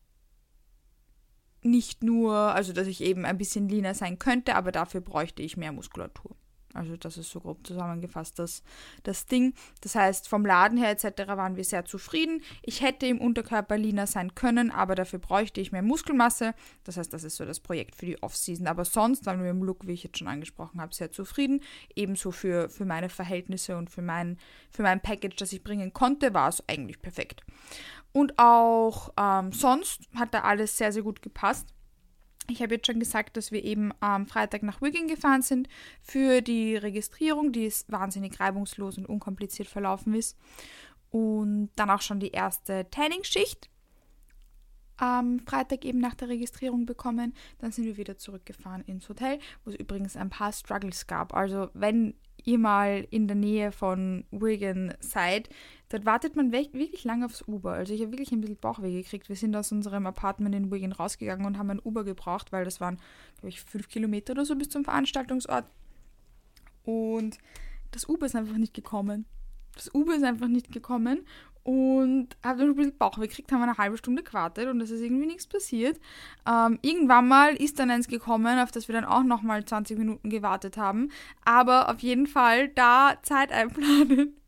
nicht 1.64 2.04
nur, 2.04 2.34
also 2.34 2.72
dass 2.72 2.88
ich 2.88 3.02
eben 3.02 3.26
ein 3.26 3.38
bisschen 3.38 3.68
leaner 3.68 3.94
sein 3.94 4.20
könnte, 4.20 4.56
aber 4.56 4.72
dafür 4.72 5.02
bräuchte 5.02 5.42
ich 5.42 5.58
mehr 5.58 5.72
Muskulatur. 5.72 6.36
Also 6.74 6.98
das 6.98 7.18
ist 7.18 7.30
so 7.30 7.40
grob 7.40 7.66
zusammengefasst 7.66 8.40
das, 8.40 8.64
das 9.04 9.26
Ding. 9.26 9.54
Das 9.82 9.96
heißt, 9.96 10.28
vom 10.28 10.46
Laden 10.46 10.78
her 10.78 10.90
etc. 10.90 11.28
waren 11.28 11.56
wir 11.56 11.64
sehr 11.64 11.86
zufrieden. 11.86 12.42
Ich 12.62 12.82
hätte 12.82 13.06
im 13.06 13.20
Unterkörper 13.20 13.78
leaner 13.78 14.08
sein 14.08 14.36
können, 14.36 14.72
aber 14.72 14.96
dafür 14.96 15.20
bräuchte 15.20 15.62
ich 15.62 15.72
mehr 15.72 15.82
Muskelmasse. 15.82 16.54
Das 16.84 16.98
heißt, 16.98 17.14
das 17.14 17.24
ist 17.24 17.38
so 17.38 17.46
das 17.46 17.60
Projekt 17.60 17.96
für 17.96 18.06
die 18.06 18.22
Off-Season. 18.22 18.68
Aber 18.68 18.86
sonst 18.86 19.26
waren 19.26 19.44
wir 19.44 19.52
im 19.52 19.64
Look, 19.64 19.88
wie 19.88 19.94
ich 19.94 20.04
jetzt 20.04 20.18
schon 20.18 20.28
angesprochen 20.28 20.82
habe, 20.82 20.94
sehr 20.94 21.12
zufrieden. 21.12 21.62
Ebenso 21.96 22.32
für, 22.32 22.70
für 22.70 22.86
meine 22.86 23.10
Verhältnisse 23.10 23.78
und 23.78 23.90
für 23.90 24.02
mein, 24.02 24.38
für 24.72 24.84
mein 24.84 25.02
Package, 25.02 25.36
das 25.36 25.54
ich 25.54 25.64
bringen 25.64 25.94
konnte, 25.94 26.34
war 26.34 26.50
es 26.50 26.68
eigentlich 26.68 27.02
perfekt. 27.02 27.44
Und 28.12 28.38
auch 28.38 29.12
ähm, 29.18 29.52
sonst 29.52 30.02
hat 30.16 30.34
da 30.34 30.42
alles 30.42 30.78
sehr, 30.78 30.92
sehr 30.92 31.04
gut 31.04 31.22
gepasst. 31.22 31.74
Ich 32.50 32.62
habe 32.62 32.76
jetzt 32.76 32.88
schon 32.88 33.00
gesagt, 33.00 33.38
dass 33.38 33.52
wir 33.52 33.64
eben 33.64 33.94
am 34.00 34.28
Freitag 34.28 34.64
nach 34.64 34.82
Wigan 34.82 35.08
gefahren 35.08 35.42
sind 35.42 35.70
für 36.02 36.42
die 36.42 36.76
Registrierung, 36.76 37.52
die 37.52 37.66
ist 37.66 37.92
wahnsinnig 37.92 38.40
reibungslos 38.40 38.98
und 38.98 39.06
unkompliziert 39.06 39.70
verlaufen 39.70 40.14
ist. 40.14 40.38
Und 41.10 41.70
dann 41.76 41.90
auch 41.90 42.02
schon 42.02 42.20
die 42.20 42.32
erste 42.32 42.90
Tanning-Schicht 42.90 43.70
am 44.98 45.40
Freitag 45.40 45.86
eben 45.86 46.00
nach 46.00 46.16
der 46.16 46.30
Registrierung 46.30 46.86
bekommen. 46.86 47.34
Dann 47.60 47.72
sind 47.72 47.86
wir 47.86 47.98
wieder 47.98 48.18
zurückgefahren 48.18 48.84
ins 48.86 49.08
Hotel, 49.10 49.40
wo 49.64 49.72
es 49.72 49.78
übrigens 49.78 50.16
ein 50.18 50.30
paar 50.30 50.52
Struggles 50.52 51.08
gab. 51.08 51.34
Also 51.34 51.70
wenn 51.74 52.16
ihr 52.46 52.58
mal 52.58 53.08
in 53.10 53.28
der 53.28 53.36
Nähe 53.36 53.72
von 53.72 54.26
Wigan 54.32 54.94
seid, 55.00 55.50
dort 55.90 56.06
wartet 56.06 56.36
man 56.36 56.52
wirklich 56.52 57.04
lange 57.04 57.26
aufs 57.26 57.44
Uber. 57.48 57.74
Also 57.74 57.94
ich 57.94 58.02
habe 58.02 58.12
wirklich 58.12 58.32
ein 58.32 58.42
bisschen 58.42 58.58
Bauchweh 58.58 58.92
gekriegt. 58.92 59.30
Wir 59.30 59.36
sind 59.36 59.56
aus 59.56 59.72
unserem 59.72 60.06
Apartment 60.06 60.56
in 60.56 60.72
Wigan 60.72 60.92
rausgegangen 60.92 61.46
und 61.46 61.58
haben 61.58 61.70
ein 61.70 61.82
Uber 61.84 62.04
gebraucht, 62.04 62.52
weil 62.52 62.66
das 62.66 62.82
waren, 62.82 62.98
glaube 63.36 63.50
ich, 63.50 63.62
fünf 63.62 63.88
Kilometer 63.88 64.34
oder 64.34 64.46
so 64.46 64.56
bis 64.56 64.70
zum 64.70 64.84
Veranstaltungsort. 64.84 65.66
Und 66.84 67.38
das 67.92 68.08
Uber 68.08 68.26
ist 68.26 68.36
einfach 68.36 68.58
nicht 68.58 68.74
gekommen. 68.74 69.26
Das 69.76 69.94
Uber 69.94 70.16
ist 70.16 70.24
einfach 70.24 70.48
nicht 70.48 70.72
gekommen 70.72 71.26
und 71.64 72.36
habe 72.44 72.60
dann 72.60 72.70
ein 72.70 72.76
bisschen 72.76 72.98
Bauchweh 72.98 73.28
gekriegt, 73.28 73.52
haben 73.52 73.64
eine 73.64 73.78
halbe 73.78 73.98
Stunde 73.98 74.22
gewartet 74.24 74.68
und 74.68 74.82
es 74.82 74.92
ist 74.92 75.02
irgendwie 75.02 75.26
nichts 75.26 75.48
passiert. 75.48 76.00
Ähm, 76.48 76.78
irgendwann 76.82 77.28
mal 77.28 77.56
ist 77.56 77.80
dann 77.80 77.90
eins 77.90 78.08
gekommen, 78.08 78.60
auf 78.60 78.72
das 78.72 78.88
wir 78.88 78.94
dann 78.94 79.06
auch 79.06 79.24
nochmal 79.24 79.64
20 79.64 79.98
Minuten 79.98 80.30
gewartet 80.30 80.78
haben. 80.78 81.10
Aber 81.46 81.90
auf 81.90 82.00
jeden 82.00 82.28
Fall 82.28 82.70
da 82.70 83.18
Zeit 83.24 83.52
einplanen. 83.52 84.38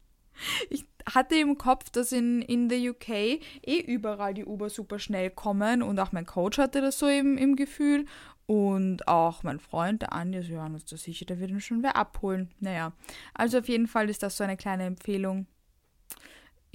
Ich 0.70 0.84
hatte 1.10 1.36
im 1.36 1.58
Kopf, 1.58 1.90
dass 1.92 2.12
in, 2.12 2.42
in 2.42 2.68
der 2.68 2.78
UK 2.78 3.10
eh 3.10 3.80
überall 3.86 4.34
die 4.34 4.44
Uber 4.44 4.70
super 4.70 5.00
schnell 5.00 5.30
kommen 5.30 5.82
und 5.82 5.98
auch 5.98 6.12
mein 6.12 6.26
Coach 6.26 6.58
hatte 6.58 6.82
das 6.82 7.00
so 7.00 7.08
im, 7.08 7.38
im 7.38 7.56
Gefühl 7.56 8.06
und 8.48 9.08
auch 9.08 9.44
mein 9.44 9.60
Freund, 9.60 10.02
der 10.02 10.14
Andi, 10.14 10.42
so, 10.42 10.54
ja, 10.54 10.66
uns 10.66 10.86
da 10.86 10.98
sicher, 10.98 11.26
der 11.26 11.40
wird 11.40 11.52
uns 11.52 11.64
schon 11.64 11.84
wer 11.84 11.96
abholen. 11.96 12.52
Naja, 12.60 12.94
also 13.34 13.60
auf 13.60 13.68
jeden 13.68 13.88
Fall 13.88 14.10
ist 14.10 14.24
das 14.24 14.38
so 14.38 14.44
eine 14.44 14.58
kleine 14.58 14.84
Empfehlung. 14.84 15.48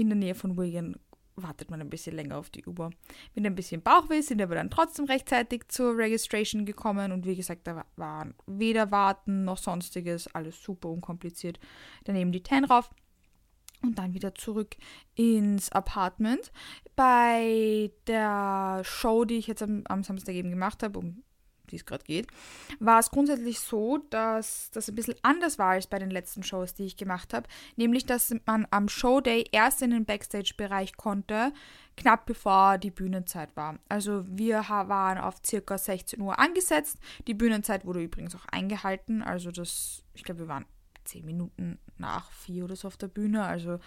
In 0.00 0.09
der 0.09 0.16
Nähe 0.16 0.35
von 0.35 0.57
Wigan 0.57 0.97
wartet 1.37 1.71
man 1.71 1.83
ein 1.83 1.90
bisschen 1.90 2.16
länger 2.16 2.38
auf 2.38 2.49
die 2.49 2.64
Uber. 2.64 2.88
Mit 3.35 3.45
ein 3.45 3.54
bisschen 3.54 3.83
Bauchweh 3.83 4.23
sind 4.23 4.40
aber 4.40 4.54
dann 4.54 4.71
trotzdem 4.71 5.04
rechtzeitig 5.04 5.69
zur 5.69 5.95
Registration 5.95 6.64
gekommen 6.64 7.12
und 7.12 7.26
wie 7.26 7.37
gesagt, 7.37 7.66
da 7.66 7.85
war 7.97 8.28
weder 8.47 8.90
Warten 8.90 9.45
noch 9.45 9.59
sonstiges, 9.59 10.26
alles 10.35 10.62
super 10.62 10.88
unkompliziert. 10.88 11.61
Dann 12.04 12.16
eben 12.16 12.33
die 12.33 12.42
10 12.42 12.64
rauf 12.64 12.88
und 13.83 13.99
dann 13.99 14.14
wieder 14.14 14.35
zurück 14.35 14.75
ins 15.16 15.71
Apartment. 15.71 16.50
Bei 16.97 17.90
der 18.07 18.80
Show, 18.83 19.26
die 19.26 19.37
ich 19.37 19.49
jetzt 19.49 19.62
am, 19.62 19.83
am 19.85 20.02
Samstag 20.02 20.33
eben 20.33 20.49
gemacht 20.49 20.83
habe, 20.83 20.99
um 20.99 21.23
die 21.71 21.77
es 21.77 21.87
gerade 21.87 22.05
geht, 22.05 22.27
war 22.79 22.99
es 22.99 23.11
grundsätzlich 23.11 23.61
so, 23.61 23.99
dass 24.11 24.71
das 24.73 24.89
ein 24.89 24.95
bisschen 24.95 25.17
anders 25.23 25.59
war 25.59 25.71
als 25.71 25.87
bei 25.87 25.99
den 25.99 26.11
letzten 26.11 26.43
Shows, 26.43 26.75
die 26.75 26.85
ich 26.85 26.97
gemacht 26.97 27.33
habe. 27.35 27.49
Nämlich, 27.77 28.07
dass 28.07 28.35
man 28.47 28.67
am 28.71 28.89
Showday 28.89 29.45
erst 29.53 29.83
in 29.83 29.91
den 29.91 30.05
Backstage-Bereich 30.05 30.97
konnte, 30.97 31.53
knapp 31.97 32.27
bevor 32.27 32.79
die 32.79 32.91
Bühnenzeit 32.91 33.55
war. 33.57 33.79
Also 33.89 34.25
wir 34.27 34.61
waren 34.69 35.19
auf 35.19 35.37
circa 35.45 35.79
16 35.79 36.21
Uhr 36.21 36.39
angesetzt. 36.39 36.99
Die 37.27 37.35
Bühnenzeit 37.35 37.85
wurde 37.85 38.03
übrigens 38.03 38.35
auch 38.35 38.47
eingehalten. 38.47 39.23
Also 39.23 39.50
das, 39.50 40.03
ich 40.15 40.25
glaube, 40.25 40.41
wir 40.41 40.49
waren 40.49 40.67
zehn 41.05 41.25
Minuten 41.25 41.79
nach 41.99 42.31
vier 42.33 42.65
oder 42.65 42.77
so 42.77 42.89
auf 42.89 42.97
der 42.97 43.09
Bühne. 43.09 43.45
Also 43.45 43.79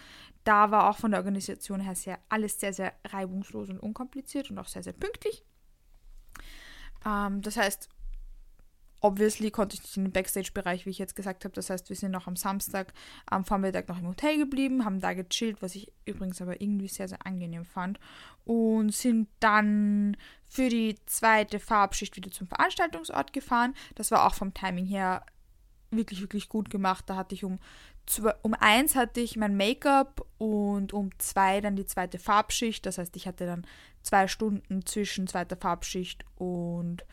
da 0.44 0.70
war 0.70 0.90
auch 0.90 0.98
von 0.98 1.10
der 1.10 1.20
Organisation 1.20 1.80
her 1.80 1.94
sehr, 1.94 2.18
alles 2.28 2.60
sehr, 2.60 2.72
sehr 2.72 2.92
reibungslos 3.06 3.70
und 3.70 3.80
unkompliziert 3.80 4.50
und 4.50 4.58
auch 4.58 4.68
sehr, 4.68 4.82
sehr 4.82 4.92
pünktlich. 4.92 5.44
Ähm, 7.04 7.42
das 7.42 7.56
heißt, 7.56 7.88
obviously 9.04 9.50
konnte 9.50 9.74
ich 9.74 9.82
nicht 9.82 9.96
in 9.98 10.04
den 10.04 10.12
Backstage-Bereich, 10.12 10.86
wie 10.86 10.90
ich 10.90 10.98
jetzt 10.98 11.14
gesagt 11.14 11.44
habe. 11.44 11.54
Das 11.54 11.68
heißt, 11.68 11.90
wir 11.90 11.96
sind 11.96 12.10
noch 12.10 12.26
am 12.26 12.36
Samstag 12.36 12.94
am 13.26 13.44
Vormittag 13.44 13.86
noch 13.88 13.98
im 13.98 14.08
Hotel 14.08 14.38
geblieben, 14.38 14.84
haben 14.86 15.00
da 15.00 15.12
gechillt, 15.12 15.60
was 15.60 15.74
ich 15.74 15.92
übrigens 16.06 16.40
aber 16.40 16.60
irgendwie 16.60 16.88
sehr, 16.88 17.06
sehr 17.06 17.26
angenehm 17.26 17.66
fand. 17.66 18.00
Und 18.44 18.94
sind 18.94 19.28
dann 19.40 20.16
für 20.48 20.70
die 20.70 20.96
zweite 21.04 21.60
Farbschicht 21.60 22.16
wieder 22.16 22.30
zum 22.30 22.46
Veranstaltungsort 22.46 23.34
gefahren. 23.34 23.74
Das 23.94 24.10
war 24.10 24.26
auch 24.26 24.34
vom 24.34 24.54
Timing 24.54 24.86
her 24.86 25.24
wirklich, 25.90 26.22
wirklich 26.22 26.48
gut 26.48 26.70
gemacht. 26.70 27.04
Da 27.06 27.16
hatte 27.16 27.34
ich 27.34 27.44
um, 27.44 27.58
um 28.42 28.54
eins 28.54 28.96
hatte 28.96 29.20
ich 29.20 29.36
mein 29.36 29.56
Make-up 29.56 30.26
und 30.38 30.92
um 30.92 31.10
zwei 31.18 31.60
dann 31.60 31.76
die 31.76 31.86
zweite 31.86 32.18
Farbschicht. 32.18 32.84
Das 32.86 32.98
heißt, 32.98 33.16
ich 33.16 33.26
hatte 33.26 33.46
dann 33.46 33.66
zwei 34.02 34.28
Stunden 34.28 34.84
zwischen 34.84 35.26
zweiter 35.26 35.56
Farbschicht 35.56 36.24
und 36.36 37.04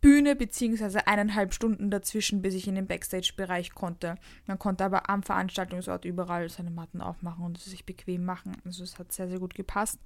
Bühne, 0.00 0.36
beziehungsweise 0.36 1.06
eineinhalb 1.06 1.54
Stunden 1.54 1.90
dazwischen, 1.90 2.42
bis 2.42 2.52
ich 2.52 2.68
in 2.68 2.74
den 2.74 2.86
Backstage-Bereich 2.86 3.72
konnte. 3.72 4.16
Man 4.46 4.58
konnte 4.58 4.84
aber 4.84 5.08
am 5.08 5.22
Veranstaltungsort 5.22 6.04
überall 6.04 6.50
seine 6.50 6.70
Matten 6.70 7.00
aufmachen 7.00 7.42
und 7.42 7.56
es 7.56 7.64
sich 7.64 7.86
bequem 7.86 8.22
machen. 8.22 8.54
Also 8.66 8.84
es 8.84 8.98
hat 8.98 9.12
sehr, 9.12 9.28
sehr 9.28 9.38
gut 9.38 9.54
gepasst. 9.54 9.98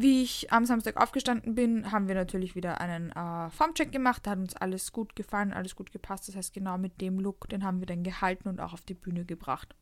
Wie 0.00 0.22
ich 0.22 0.52
am 0.52 0.64
Samstag 0.64 0.96
aufgestanden 0.96 1.56
bin, 1.56 1.90
haben 1.90 2.06
wir 2.06 2.14
natürlich 2.14 2.54
wieder 2.54 2.80
einen 2.80 3.10
äh, 3.10 3.50
Formcheck 3.50 3.90
gemacht. 3.90 4.24
Da 4.24 4.30
hat 4.30 4.38
uns 4.38 4.54
alles 4.54 4.92
gut 4.92 5.16
gefallen, 5.16 5.52
alles 5.52 5.74
gut 5.74 5.90
gepasst. 5.90 6.28
Das 6.28 6.36
heißt, 6.36 6.54
genau 6.54 6.78
mit 6.78 7.00
dem 7.00 7.18
Look, 7.18 7.48
den 7.48 7.64
haben 7.64 7.80
wir 7.80 7.86
dann 7.86 8.04
gehalten 8.04 8.48
und 8.48 8.60
auch 8.60 8.74
auf 8.74 8.82
die 8.82 8.94
Bühne 8.94 9.24
gebracht. 9.24 9.74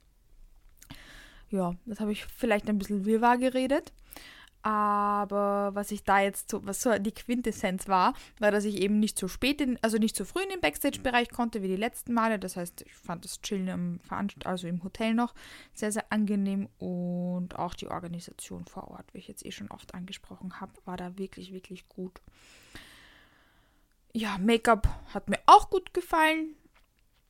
Ja, 1.50 1.74
das 1.84 2.00
habe 2.00 2.12
ich 2.12 2.24
vielleicht 2.24 2.66
ein 2.70 2.78
bisschen 2.78 3.04
wirrwarr 3.04 3.36
geredet. 3.36 3.92
Aber 4.66 5.76
was 5.76 5.92
ich 5.92 6.02
da 6.02 6.20
jetzt 6.20 6.50
so, 6.50 6.66
was 6.66 6.82
so 6.82 6.98
die 6.98 7.12
Quintessenz 7.12 7.86
war, 7.86 8.14
war, 8.40 8.50
dass 8.50 8.64
ich 8.64 8.78
eben 8.78 8.98
nicht 8.98 9.16
so 9.16 9.28
spät, 9.28 9.60
in, 9.60 9.78
also 9.80 9.96
nicht 9.96 10.16
so 10.16 10.24
früh 10.24 10.42
in 10.42 10.48
den 10.48 10.60
Backstage-Bereich 10.60 11.30
konnte 11.30 11.62
wie 11.62 11.68
die 11.68 11.76
letzten 11.76 12.12
Male. 12.12 12.40
Das 12.40 12.56
heißt, 12.56 12.82
ich 12.82 12.92
fand 12.92 13.24
das 13.24 13.40
Chillen 13.42 13.68
im 13.68 14.00
Veranst 14.00 14.44
also 14.44 14.66
im 14.66 14.82
Hotel 14.82 15.14
noch 15.14 15.34
sehr, 15.72 15.92
sehr 15.92 16.10
angenehm 16.10 16.68
und 16.78 17.54
auch 17.56 17.74
die 17.74 17.86
Organisation 17.86 18.64
vor 18.64 18.88
Ort, 18.88 19.14
wie 19.14 19.18
ich 19.18 19.28
jetzt 19.28 19.46
eh 19.46 19.52
schon 19.52 19.70
oft 19.70 19.94
angesprochen 19.94 20.58
habe, 20.60 20.72
war 20.84 20.96
da 20.96 21.16
wirklich, 21.16 21.52
wirklich 21.52 21.88
gut. 21.88 22.20
Ja, 24.12 24.36
Make-up 24.36 24.88
hat 25.14 25.28
mir 25.28 25.38
auch 25.46 25.70
gut 25.70 25.94
gefallen. 25.94 26.56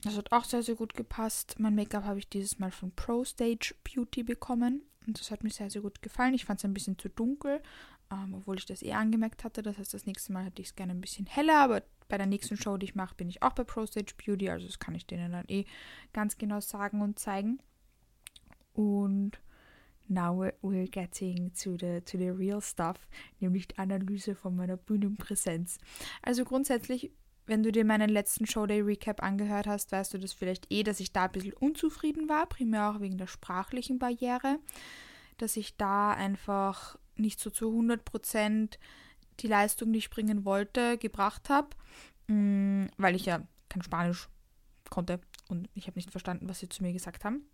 Das 0.01 0.17
hat 0.17 0.33
auch 0.33 0.45
sehr, 0.45 0.63
sehr 0.63 0.75
gut 0.75 0.95
gepasst. 0.95 1.57
Mein 1.59 1.75
Make-up 1.75 2.05
habe 2.05 2.19
ich 2.19 2.31
dieses 2.31 2.59
Mal 2.59 2.71
von 2.71 2.93
Pro 2.93 3.25
Stage 3.25 3.75
Beauty 3.85 4.23
bekommen. 4.23 4.86
Und 5.07 5.21
das 5.21 5.31
hat 5.31 5.45
mir 5.45 5.51
sehr, 5.51 5.71
sehr 5.71 5.83
gut 5.83 6.03
gefallen. 6.03 6.35
Ich 6.35 6.45
fand 6.45 6.61
es 6.61 6.65
ein 6.65 6.75
bisschen 6.75 6.99
zu 6.99 7.09
dunkel, 7.09 7.63
ähm, 8.11 8.35
obwohl 8.35 8.57
ich 8.57 8.67
das 8.67 8.83
eh 8.83 8.93
angemerkt 8.93 9.45
hatte. 9.45 9.63
Das 9.63 9.79
heißt, 9.79 9.95
das 9.95 10.07
nächste 10.07 10.33
Mal 10.33 10.45
hätte 10.45 10.63
ich 10.63 10.69
es 10.69 10.77
gerne 10.77 10.93
ein 10.93 11.01
bisschen 11.01 11.27
heller, 11.27 11.61
aber 11.61 11.83
bei 12.09 12.19
der 12.19 12.27
nächsten 12.27 12.57
Show, 12.57 12.77
die 12.77 12.87
ich 12.87 12.95
mache, 12.95 13.15
bin 13.15 13.29
ich 13.29 13.43
auch 13.43 13.53
bei 13.53 13.65
Pro 13.65 13.87
Stage 13.87 14.15
Beauty. 14.17 14.51
Also 14.51 14.67
das 14.67 14.79
kann 14.79 14.95
ich 14.95 15.07
denen 15.07 15.33
dann 15.33 15.47
eh 15.49 15.65
ganz 16.13 16.39
genau 16.39 16.61
sagen 16.61 17.03
und 17.03 17.19
zeigen. 17.19 17.61
Und 18.73 19.41
now 20.09 20.51
we're 20.63 20.89
getting 20.89 21.53
to 21.55 21.77
the, 21.79 22.01
to 22.01 22.19
the 22.19 22.29
real 22.29 22.61
stuff, 22.61 23.09
nämlich 23.41 23.69
die 23.69 23.79
Analyse 23.79 24.35
von 24.35 24.55
meiner 24.55 24.77
Bühnenpräsenz. 24.77 25.79
Also 26.23 26.45
grundsätzlich 26.45 27.11
wenn 27.47 27.63
du 27.63 27.73
dir 27.73 27.85
meinen 27.85 28.11
letzten 28.11 28.47
Showday 28.47 28.81
Recap 28.81 29.23
angehört 29.23 29.67
hast, 29.67 29.93
weißt 29.93 30.15
du 30.15 30.19
das 30.19 30.33
vielleicht 30.33 30.73
eh, 30.73 30.83
dass 30.83 31.01
ich 31.01 31.13
da 31.13 31.25
ein 31.25 31.33
bisschen 31.33 31.53
unzufrieden 31.55 32.29
war, 32.29 32.47
primär 32.47 32.91
auch 32.91 33.01
wegen 33.01 33.19
der 33.19 33.27
sprachlichen 33.27 33.99
Barriere, 33.99 34.59
dass 35.39 35.57
ich 35.57 35.77
da 35.77 36.13
einfach 36.13 36.99
nicht 37.17 37.41
so 37.41 37.51
zu 37.51 37.71
100% 37.71 38.79
die 39.41 39.47
Leistung, 39.47 39.93
die 39.93 39.99
ich 39.99 40.11
bringen 40.11 40.45
wollte, 40.45 40.99
gebracht 40.99 41.49
habe, 41.49 41.69
mm, 42.27 42.87
weil 42.97 43.15
ich 43.15 43.27
ja 43.27 43.43
kein 43.69 43.83
Spanisch 43.83 44.29
konnte 44.91 45.21
und 45.49 45.69
ich 45.75 45.87
habe 45.87 45.99
nicht 45.99 46.11
verstanden, 46.11 46.49
was 46.49 46.61
sie 46.61 46.69
zu 46.69 46.83
mir 46.83 46.93
gesagt 46.93 47.25
haben. 47.25 47.47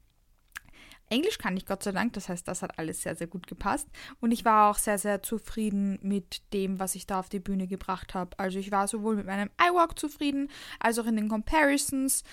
Englisch 1.13 1.39
kann 1.39 1.57
ich 1.57 1.67
Gott 1.67 1.83
sei 1.83 1.93
Dank, 1.93 2.15
das 2.15 2.29
heißt, 2.29 2.49
das 2.49 2.63
hat 2.63 2.79
alles 2.79 3.03
sehr, 3.03 3.15
sehr 3.15 3.27
gut 3.27 3.47
gepasst. 3.47 3.89
Und 4.21 4.33
ich 4.33 4.45
war 4.45 4.71
auch 4.71 4.79
sehr, 4.79 4.99
sehr 4.99 5.23
zufrieden 5.23 5.99
mit 6.03 6.43
dem, 6.53 6.81
was 6.81 6.95
ich 6.95 7.07
da 7.07 7.21
auf 7.21 7.29
die 7.29 7.39
Bühne 7.39 7.67
gebracht 7.67 8.15
habe. 8.15 8.39
Also 8.39 8.59
ich 8.59 8.73
war 8.73 8.89
sowohl 8.89 9.17
mit 9.17 9.27
meinem 9.27 9.51
iWalk 9.61 9.99
zufrieden, 9.99 10.49
als 10.81 10.99
auch 10.99 11.07
in 11.07 11.17
den 11.17 11.29
Comparisons 11.29 12.25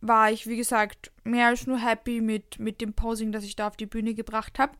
war 0.00 0.30
ich, 0.30 0.46
wie 0.46 0.56
gesagt, 0.56 1.10
mehr 1.24 1.48
als 1.48 1.66
nur 1.66 1.78
happy 1.78 2.20
mit, 2.20 2.58
mit 2.58 2.80
dem 2.80 2.94
Posing, 2.94 3.32
das 3.32 3.44
ich 3.44 3.56
da 3.56 3.66
auf 3.66 3.76
die 3.76 3.86
Bühne 3.86 4.14
gebracht 4.14 4.58
habe. 4.58 4.72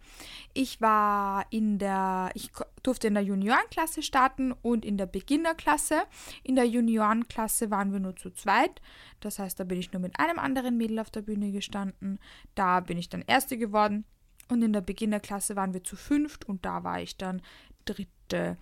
Ich 0.54 0.80
war 0.80 1.46
in 1.50 1.78
der, 1.78 2.30
ich 2.34 2.50
durfte 2.82 3.08
in 3.08 3.14
der 3.14 3.24
Juniorenklasse 3.24 4.02
starten 4.02 4.52
und 4.52 4.84
in 4.84 4.96
der 4.96 5.06
Beginnerklasse. 5.06 6.02
In 6.44 6.54
der 6.54 6.66
Juniorenklasse 6.66 7.70
waren 7.70 7.92
wir 7.92 8.00
nur 8.00 8.16
zu 8.16 8.30
zweit. 8.30 8.80
Das 9.20 9.38
heißt, 9.38 9.58
da 9.58 9.64
bin 9.64 9.80
ich 9.80 9.92
nur 9.92 10.00
mit 10.00 10.18
einem 10.20 10.38
anderen 10.38 10.76
Mädel 10.76 11.00
auf 11.00 11.10
der 11.10 11.22
Bühne 11.22 11.50
gestanden. 11.50 12.20
Da 12.54 12.80
bin 12.80 12.96
ich 12.96 13.08
dann 13.08 13.24
Erste 13.26 13.58
geworden. 13.58 14.04
Und 14.48 14.62
in 14.62 14.72
der 14.72 14.80
Beginnerklasse 14.80 15.56
waren 15.56 15.74
wir 15.74 15.84
zu 15.84 15.96
fünft 15.96 16.48
und 16.48 16.64
da 16.64 16.82
war 16.84 17.02
ich 17.02 17.16
dann 17.16 17.42
Dritte. 17.84 18.56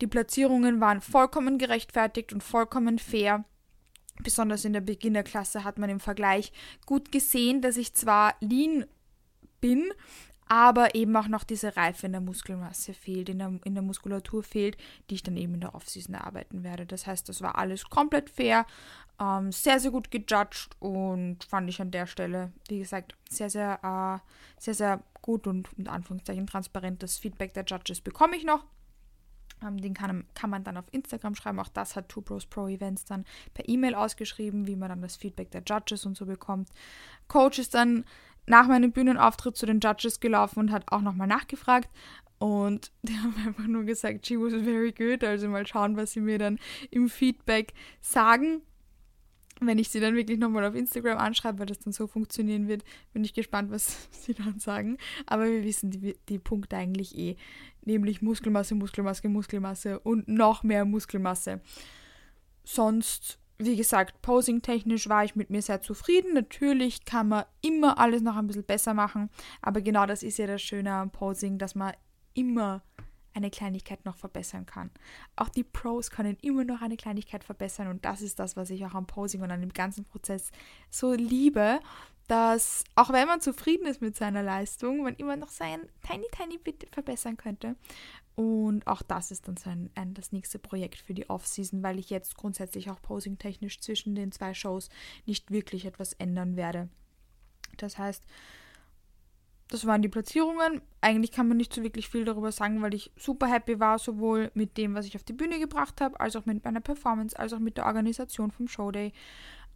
Die 0.00 0.06
Platzierungen 0.06 0.80
waren 0.80 1.00
vollkommen 1.00 1.58
gerechtfertigt 1.58 2.32
und 2.32 2.42
vollkommen 2.42 2.98
fair. 2.98 3.44
Besonders 4.22 4.64
in 4.64 4.72
der 4.72 4.80
Beginnerklasse 4.80 5.64
hat 5.64 5.78
man 5.78 5.90
im 5.90 6.00
Vergleich 6.00 6.52
gut 6.84 7.12
gesehen, 7.12 7.60
dass 7.60 7.76
ich 7.76 7.94
zwar 7.94 8.34
lean 8.40 8.86
bin, 9.60 9.92
aber 10.48 10.94
eben 10.94 11.16
auch 11.16 11.28
noch 11.28 11.44
diese 11.44 11.76
Reife 11.76 12.06
in 12.06 12.12
der 12.12 12.20
Muskelmasse 12.20 12.94
fehlt, 12.94 13.28
in 13.28 13.38
der, 13.38 13.52
in 13.64 13.74
der 13.74 13.82
Muskulatur 13.82 14.42
fehlt, 14.42 14.76
die 15.10 15.16
ich 15.16 15.22
dann 15.22 15.36
eben 15.36 15.54
in 15.54 15.60
der 15.60 15.74
Offseason 15.74 16.14
erarbeiten 16.14 16.62
werde. 16.62 16.86
Das 16.86 17.06
heißt, 17.06 17.28
das 17.28 17.42
war 17.42 17.58
alles 17.58 17.90
komplett 17.90 18.30
fair, 18.30 18.64
ähm, 19.20 19.50
sehr, 19.50 19.80
sehr 19.80 19.90
gut 19.90 20.10
gejudged 20.10 20.70
und 20.78 21.42
fand 21.44 21.68
ich 21.68 21.80
an 21.80 21.90
der 21.90 22.06
Stelle, 22.06 22.52
wie 22.68 22.78
gesagt, 22.78 23.14
sehr, 23.28 23.50
sehr, 23.50 23.80
äh, 23.82 24.60
sehr, 24.60 24.74
sehr 24.74 25.02
gut 25.20 25.46
und 25.46 25.68
in 25.76 25.88
Anführungszeichen 25.88 26.46
transparent. 26.46 27.02
Das 27.02 27.18
Feedback 27.18 27.54
der 27.54 27.64
Judges 27.64 28.00
bekomme 28.00 28.36
ich 28.36 28.44
noch. 28.44 28.64
Ähm, 29.62 29.78
den 29.78 29.94
kann, 29.94 30.24
kann 30.34 30.50
man 30.50 30.64
dann 30.64 30.76
auf 30.76 30.86
Instagram 30.92 31.34
schreiben. 31.34 31.58
Auch 31.60 31.68
das 31.68 31.96
hat 31.96 32.08
Two 32.08 32.20
Bros 32.20 32.46
Pro 32.46 32.68
Events 32.68 33.04
dann 33.04 33.24
per 33.54 33.68
E-Mail 33.68 33.94
ausgeschrieben, 33.94 34.66
wie 34.66 34.76
man 34.76 34.88
dann 34.88 35.02
das 35.02 35.16
Feedback 35.16 35.50
der 35.50 35.62
Judges 35.66 36.04
und 36.04 36.16
so 36.16 36.26
bekommt. 36.26 36.68
Coach 37.28 37.58
ist 37.58 37.74
dann 37.74 38.04
nach 38.46 38.68
meinem 38.68 38.92
Bühnenauftritt 38.92 39.56
zu 39.56 39.66
den 39.66 39.80
Judges 39.80 40.20
gelaufen 40.20 40.60
und 40.60 40.72
hat 40.72 40.90
auch 40.92 41.00
nochmal 41.00 41.26
nachgefragt. 41.26 41.88
Und 42.38 42.92
die 43.02 43.16
haben 43.18 43.34
einfach 43.46 43.66
nur 43.66 43.84
gesagt, 43.84 44.26
she 44.26 44.38
was 44.38 44.52
very 44.52 44.92
good. 44.92 45.24
Also 45.24 45.48
mal 45.48 45.66
schauen, 45.66 45.96
was 45.96 46.12
sie 46.12 46.20
mir 46.20 46.38
dann 46.38 46.58
im 46.90 47.08
Feedback 47.08 47.72
sagen. 48.00 48.62
Wenn 49.60 49.78
ich 49.78 49.88
sie 49.88 50.00
dann 50.00 50.14
wirklich 50.14 50.38
nochmal 50.38 50.64
auf 50.64 50.74
Instagram 50.74 51.18
anschreibe, 51.18 51.60
weil 51.60 51.66
das 51.66 51.78
dann 51.78 51.92
so 51.92 52.06
funktionieren 52.06 52.68
wird, 52.68 52.84
bin 53.12 53.24
ich 53.24 53.34
gespannt, 53.34 53.70
was 53.70 54.08
sie 54.10 54.34
dann 54.34 54.58
sagen. 54.58 54.98
Aber 55.26 55.46
wir 55.46 55.64
wissen 55.64 55.90
die, 55.90 56.16
die 56.28 56.38
Punkte 56.38 56.76
eigentlich 56.76 57.16
eh. 57.16 57.36
Nämlich 57.84 58.20
Muskelmasse, 58.20 58.74
Muskelmasse, 58.74 59.28
Muskelmasse 59.28 60.00
und 60.00 60.28
noch 60.28 60.62
mehr 60.62 60.84
Muskelmasse. 60.84 61.60
Sonst, 62.64 63.38
wie 63.58 63.76
gesagt, 63.76 64.20
posing-technisch 64.22 65.08
war 65.08 65.24
ich 65.24 65.36
mit 65.36 65.50
mir 65.50 65.62
sehr 65.62 65.80
zufrieden. 65.80 66.34
Natürlich 66.34 67.04
kann 67.04 67.28
man 67.28 67.44
immer 67.62 67.98
alles 67.98 68.22
noch 68.22 68.36
ein 68.36 68.48
bisschen 68.48 68.64
besser 68.64 68.92
machen. 68.92 69.30
Aber 69.62 69.80
genau 69.80 70.04
das 70.04 70.22
ist 70.22 70.38
ja 70.38 70.46
das 70.46 70.62
Schöne 70.62 70.92
am 70.92 71.10
Posing, 71.10 71.58
dass 71.58 71.74
man 71.74 71.94
immer 72.34 72.82
eine 73.36 73.50
Kleinigkeit 73.50 74.04
noch 74.04 74.16
verbessern 74.16 74.66
kann. 74.66 74.90
Auch 75.36 75.48
die 75.48 75.64
Pros 75.64 76.10
können 76.10 76.36
immer 76.40 76.64
noch 76.64 76.82
eine 76.82 76.96
Kleinigkeit 76.96 77.44
verbessern 77.44 77.88
und 77.88 78.04
das 78.04 78.22
ist 78.22 78.38
das, 78.38 78.56
was 78.56 78.70
ich 78.70 78.84
auch 78.86 78.94
am 78.94 79.06
Posing 79.06 79.42
und 79.42 79.50
an 79.50 79.60
dem 79.60 79.72
ganzen 79.72 80.04
Prozess 80.04 80.50
so 80.90 81.12
liebe, 81.12 81.80
dass 82.28 82.82
auch 82.96 83.12
wenn 83.12 83.28
man 83.28 83.40
zufrieden 83.40 83.86
ist 83.86 84.00
mit 84.00 84.16
seiner 84.16 84.42
Leistung, 84.42 85.02
man 85.02 85.14
immer 85.14 85.36
noch 85.36 85.50
sein 85.50 85.80
tiny, 86.02 86.26
tiny 86.32 86.58
bit 86.58 86.88
verbessern 86.90 87.36
könnte. 87.36 87.76
Und 88.34 88.86
auch 88.86 89.02
das 89.02 89.30
ist 89.30 89.48
dann 89.48 89.56
so 89.56 89.70
ein, 89.70 89.90
ein 89.94 90.12
das 90.12 90.32
nächste 90.32 90.58
Projekt 90.58 90.98
für 90.98 91.14
die 91.14 91.30
Off-Season, 91.30 91.82
weil 91.82 91.98
ich 91.98 92.10
jetzt 92.10 92.36
grundsätzlich 92.36 92.90
auch 92.90 93.00
posing-technisch 93.00 93.80
zwischen 93.80 94.14
den 94.14 94.32
zwei 94.32 94.54
Shows 94.54 94.88
nicht 95.24 95.50
wirklich 95.50 95.86
etwas 95.86 96.12
ändern 96.14 96.56
werde. 96.56 96.88
Das 97.76 97.96
heißt, 97.96 98.24
das 99.68 99.86
waren 99.86 100.02
die 100.02 100.08
Platzierungen. 100.08 100.80
Eigentlich 101.00 101.32
kann 101.32 101.48
man 101.48 101.56
nicht 101.56 101.72
so 101.72 101.82
wirklich 101.82 102.08
viel 102.08 102.24
darüber 102.24 102.52
sagen, 102.52 102.82
weil 102.82 102.94
ich 102.94 103.12
super 103.16 103.46
happy 103.46 103.80
war, 103.80 103.98
sowohl 103.98 104.50
mit 104.54 104.76
dem, 104.76 104.94
was 104.94 105.06
ich 105.06 105.16
auf 105.16 105.24
die 105.24 105.32
Bühne 105.32 105.58
gebracht 105.58 106.00
habe, 106.00 106.20
als 106.20 106.36
auch 106.36 106.46
mit 106.46 106.64
meiner 106.64 106.80
Performance, 106.80 107.38
als 107.38 107.52
auch 107.52 107.58
mit 107.58 107.76
der 107.76 107.86
Organisation 107.86 108.50
vom 108.50 108.68
Showday. 108.68 109.12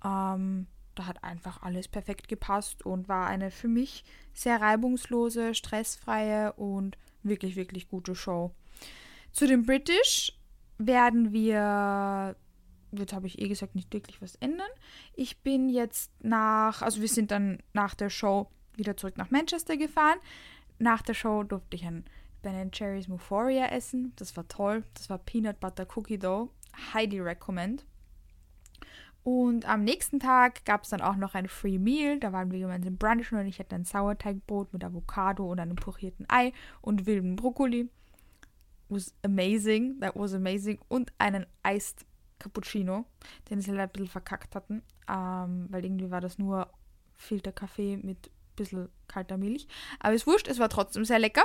Ähm, 0.05 0.67
da 0.95 1.07
hat 1.07 1.25
einfach 1.25 1.63
alles 1.63 1.89
perfekt 1.89 2.29
gepasst 2.29 2.85
und 2.85 3.09
war 3.09 3.27
eine 3.27 3.51
für 3.51 3.69
mich 3.69 4.05
sehr 4.33 4.61
reibungslose, 4.61 5.55
stressfreie 5.55 6.53
und 6.53 6.97
wirklich, 7.23 7.57
wirklich 7.57 7.89
gute 7.89 8.15
Show. 8.15 8.53
Zu 9.33 9.47
dem 9.47 9.65
British 9.65 10.39
werden 10.79 11.33
wir, 11.33 12.37
jetzt 12.93 13.13
habe 13.13 13.27
ich 13.27 13.41
eh 13.41 13.49
gesagt, 13.49 13.75
nicht 13.75 13.93
wirklich 13.93 14.21
was 14.23 14.37
ändern. 14.37 14.71
Ich 15.15 15.43
bin 15.43 15.69
jetzt 15.69 16.13
nach, 16.23 16.83
also 16.83 17.01
wir 17.01 17.09
sind 17.09 17.31
dann 17.31 17.59
nach 17.73 17.95
der 17.95 18.11
Show 18.11 18.49
wieder 18.81 18.97
zurück 18.97 19.17
nach 19.17 19.31
Manchester 19.31 19.77
gefahren. 19.77 20.19
Nach 20.79 21.03
der 21.03 21.15
Show 21.15 21.45
durfte 21.45 21.77
ich 21.77 21.85
ein 21.85 22.05
Ben 22.43 22.71
Jerry's 22.73 23.09
Euphoria 23.09 23.67
essen. 23.67 24.13
Das 24.17 24.37
war 24.37 24.49
toll. 24.49 24.83
Das 24.95 25.11
war 25.11 25.19
Peanut 25.19 25.61
Butter 25.61 25.87
Cookie 25.95 26.19
Dough. 26.19 26.51
Highly 26.95 27.21
recommend. 27.21 27.85
Und 29.23 29.69
am 29.69 29.85
nächsten 29.85 30.19
Tag 30.19 30.65
gab 30.65 30.85
es 30.85 30.91
dann 30.91 31.03
auch 31.03 31.17
noch 31.17 31.35
ein 31.35 31.49
Free 31.49 31.79
Meal. 31.79 32.19
Da 32.19 32.33
waren 32.33 32.51
wir 32.51 32.59
gemeinsam 32.59 32.97
brunchen 32.97 33.39
und 33.39 33.47
ich 33.47 33.59
hatte 33.59 33.77
ein 33.77 33.85
Sauerteigbrot 33.85 34.73
mit 34.73 34.83
Avocado 34.83 35.51
und 35.51 35.61
einem 35.61 35.77
pochierten 35.77 36.27
Ei 36.29 36.53
und 36.81 37.05
wilden 37.07 37.37
Brokkoli. 37.37 37.91
Was 38.89 39.15
amazing. 39.23 40.01
That 40.01 40.17
was 40.17 40.33
amazing. 40.33 40.79
Und 40.89 41.13
einen 41.19 41.47
Iced 41.67 42.07
Cappuccino, 42.39 43.05
den 43.51 43.61
sie 43.61 43.71
leider 43.71 43.83
ein 43.85 43.93
bisschen 43.93 44.09
verkackt 44.09 44.57
hatten. 44.57 44.83
Ähm, 45.09 45.67
weil 45.69 45.85
irgendwie 45.85 46.11
war 46.11 46.23
das 46.23 46.39
nur 46.39 46.71
Filterkaffee 47.15 47.99
mit 47.99 48.31
bisschen 48.57 48.89
kalter 49.09 49.37
Milch. 49.37 49.67
Aber 49.99 50.15
ist 50.15 50.27
wurscht, 50.27 50.49
es 50.49 50.59
war 50.59 50.69
trotzdem 50.69 51.05
sehr 51.05 51.19
lecker. 51.19 51.45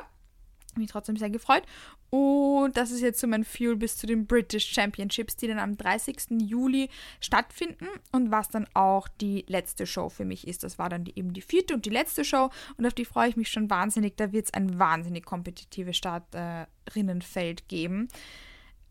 Mich 0.77 0.91
trotzdem 0.91 1.15
sehr 1.15 1.29
gefreut. 1.29 1.63
Und 2.09 2.77
das 2.77 2.91
ist 2.91 3.01
jetzt 3.01 3.19
so 3.19 3.27
mein 3.27 3.43
Fuel 3.43 3.75
bis 3.75 3.97
zu 3.97 4.07
den 4.07 4.25
British 4.25 4.71
Championships, 4.71 5.35
die 5.35 5.47
dann 5.47 5.59
am 5.59 5.77
30. 5.77 6.41
Juli 6.41 6.89
stattfinden 7.19 7.87
und 8.11 8.31
was 8.31 8.49
dann 8.49 8.67
auch 8.73 9.07
die 9.07 9.45
letzte 9.47 9.85
Show 9.85 10.09
für 10.09 10.25
mich 10.25 10.47
ist. 10.47 10.63
Das 10.63 10.77
war 10.77 10.89
dann 10.89 11.03
die, 11.05 11.17
eben 11.17 11.33
die 11.33 11.41
vierte 11.41 11.73
und 11.73 11.85
die 11.85 11.89
letzte 11.89 12.23
Show 12.25 12.49
und 12.77 12.85
auf 12.85 12.93
die 12.93 13.05
freue 13.05 13.29
ich 13.29 13.37
mich 13.37 13.49
schon 13.49 13.69
wahnsinnig. 13.69 14.17
Da 14.17 14.31
wird 14.31 14.45
es 14.45 14.53
ein 14.53 14.77
wahnsinnig 14.77 15.25
kompetitives 15.25 15.97
Starterinnenfeld 15.97 17.61
äh, 17.61 17.65
geben, 17.67 18.07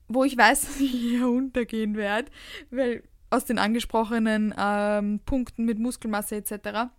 wo 0.09 0.25
ich 0.25 0.37
weiß, 0.37 0.61
dass 0.67 0.81
ich 0.81 0.91
hier 0.91 1.29
untergehen 1.29 1.97
werde, 1.97 2.31
weil 2.71 3.03
aus 3.31 3.45
den 3.45 3.59
angesprochenen 3.59 4.55
ähm, 4.57 5.21
Punkten 5.25 5.65
mit 5.65 5.79
Muskelmasse 5.79 6.37
etc 6.37 6.91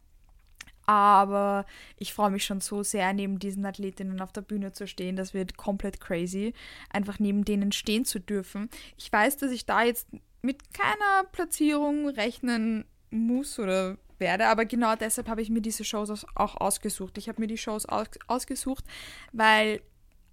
aber 0.86 1.66
ich 1.98 2.14
freue 2.14 2.32
mich 2.32 2.46
schon 2.46 2.62
so 2.62 2.84
sehr, 2.84 3.14
neben 3.14 3.40
diesen 3.40 3.66
Athletinnen 3.66 4.22
auf 4.22 4.32
der 4.32 4.42
Bühne 4.42 4.72
zu 4.74 4.88
stehen. 4.88 5.16
Das 5.16 5.34
wird 5.34 5.58
komplett 5.58 6.00
crazy, 6.00 6.54
einfach 6.90 7.20
neben 7.20 7.46
denen 7.46 7.72
stehen 7.72 8.06
zu 8.06 8.20
dürfen. 8.20 8.70
Ich 8.98 9.12
weiß, 9.12 9.38
dass 9.38 9.52
ich 9.52 9.66
da 9.66 9.84
jetzt 9.84 10.08
mit 10.42 10.74
keiner 10.74 11.28
Platzierung 11.32 12.08
rechnen 12.10 12.86
muss 13.10 13.60
oder 13.60 13.98
werde, 14.20 14.48
aber 14.48 14.66
genau 14.66 14.96
deshalb 14.96 15.28
habe 15.28 15.42
ich 15.42 15.50
mir 15.50 15.62
diese 15.62 15.84
Shows 15.84 16.26
auch 16.36 16.56
ausgesucht. 16.56 17.18
Ich 17.18 17.28
habe 17.28 17.42
mir 17.42 17.48
die 17.48 17.58
Shows 17.58 17.86
aus 17.86 18.08
ausgesucht, 18.28 18.86
weil 19.34 19.82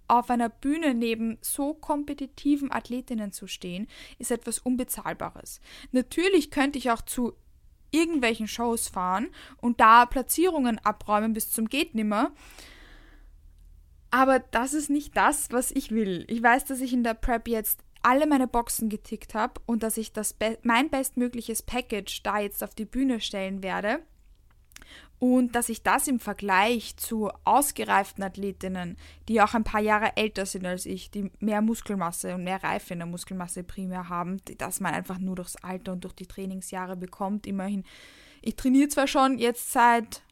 auf 0.07 0.29
einer 0.29 0.49
Bühne 0.49 0.93
neben 0.93 1.37
so 1.41 1.73
kompetitiven 1.73 2.71
Athletinnen 2.71 3.31
zu 3.31 3.47
stehen, 3.47 3.87
ist 4.19 4.31
etwas 4.31 4.59
Unbezahlbares. 4.59 5.59
Natürlich 5.91 6.51
könnte 6.51 6.77
ich 6.77 6.91
auch 6.91 7.01
zu 7.01 7.33
irgendwelchen 7.93 8.47
Shows 8.47 8.87
fahren 8.87 9.29
und 9.61 9.79
da 9.79 10.05
Platzierungen 10.05 10.79
abräumen 10.79 11.33
bis 11.33 11.51
zum 11.51 11.69
geht 11.69 11.95
nimmer. 11.95 12.31
Aber 14.11 14.39
das 14.39 14.73
ist 14.73 14.89
nicht 14.89 15.15
das, 15.17 15.51
was 15.51 15.71
ich 15.71 15.91
will. 15.91 16.25
Ich 16.27 16.43
weiß, 16.43 16.65
dass 16.65 16.81
ich 16.81 16.93
in 16.93 17.03
der 17.03 17.15
Prep 17.15 17.47
jetzt 17.47 17.79
alle 18.03 18.27
meine 18.27 18.47
Boxen 18.47 18.89
getickt 18.89 19.33
habe 19.33 19.61
und 19.65 19.81
dass 19.81 19.97
ich 19.97 20.11
das 20.11 20.35
mein 20.63 20.89
bestmögliches 20.89 21.63
Package 21.63 22.21
da 22.21 22.39
jetzt 22.39 22.63
auf 22.63 22.75
die 22.75 22.85
Bühne 22.85 23.21
stellen 23.21 23.63
werde. 23.63 24.03
Und 25.19 25.55
dass 25.55 25.69
ich 25.69 25.83
das 25.83 26.07
im 26.07 26.19
Vergleich 26.19 26.97
zu 26.97 27.31
ausgereiften 27.45 28.23
Athletinnen, 28.23 28.97
die 29.29 29.41
auch 29.41 29.53
ein 29.53 29.63
paar 29.63 29.79
Jahre 29.79 30.17
älter 30.17 30.45
sind 30.45 30.65
als 30.65 30.85
ich, 30.85 31.11
die 31.11 31.31
mehr 31.39 31.61
Muskelmasse 31.61 32.35
und 32.35 32.43
mehr 32.43 32.61
Reife 32.61 32.93
in 32.93 32.99
der 32.99 33.07
Muskelmasse 33.07 33.63
primär 33.63 34.09
haben, 34.09 34.41
dass 34.57 34.81
man 34.81 34.93
einfach 34.93 35.19
nur 35.19 35.35
durchs 35.35 35.55
Alter 35.55 35.93
und 35.93 36.03
durch 36.03 36.13
die 36.13 36.27
Trainingsjahre 36.27 36.97
bekommt. 36.97 37.47
Immerhin, 37.47 37.85
ich 38.41 38.57
trainiere 38.57 38.89
zwar 38.89 39.07
schon 39.07 39.37
jetzt 39.37 39.71
seit 39.71 40.23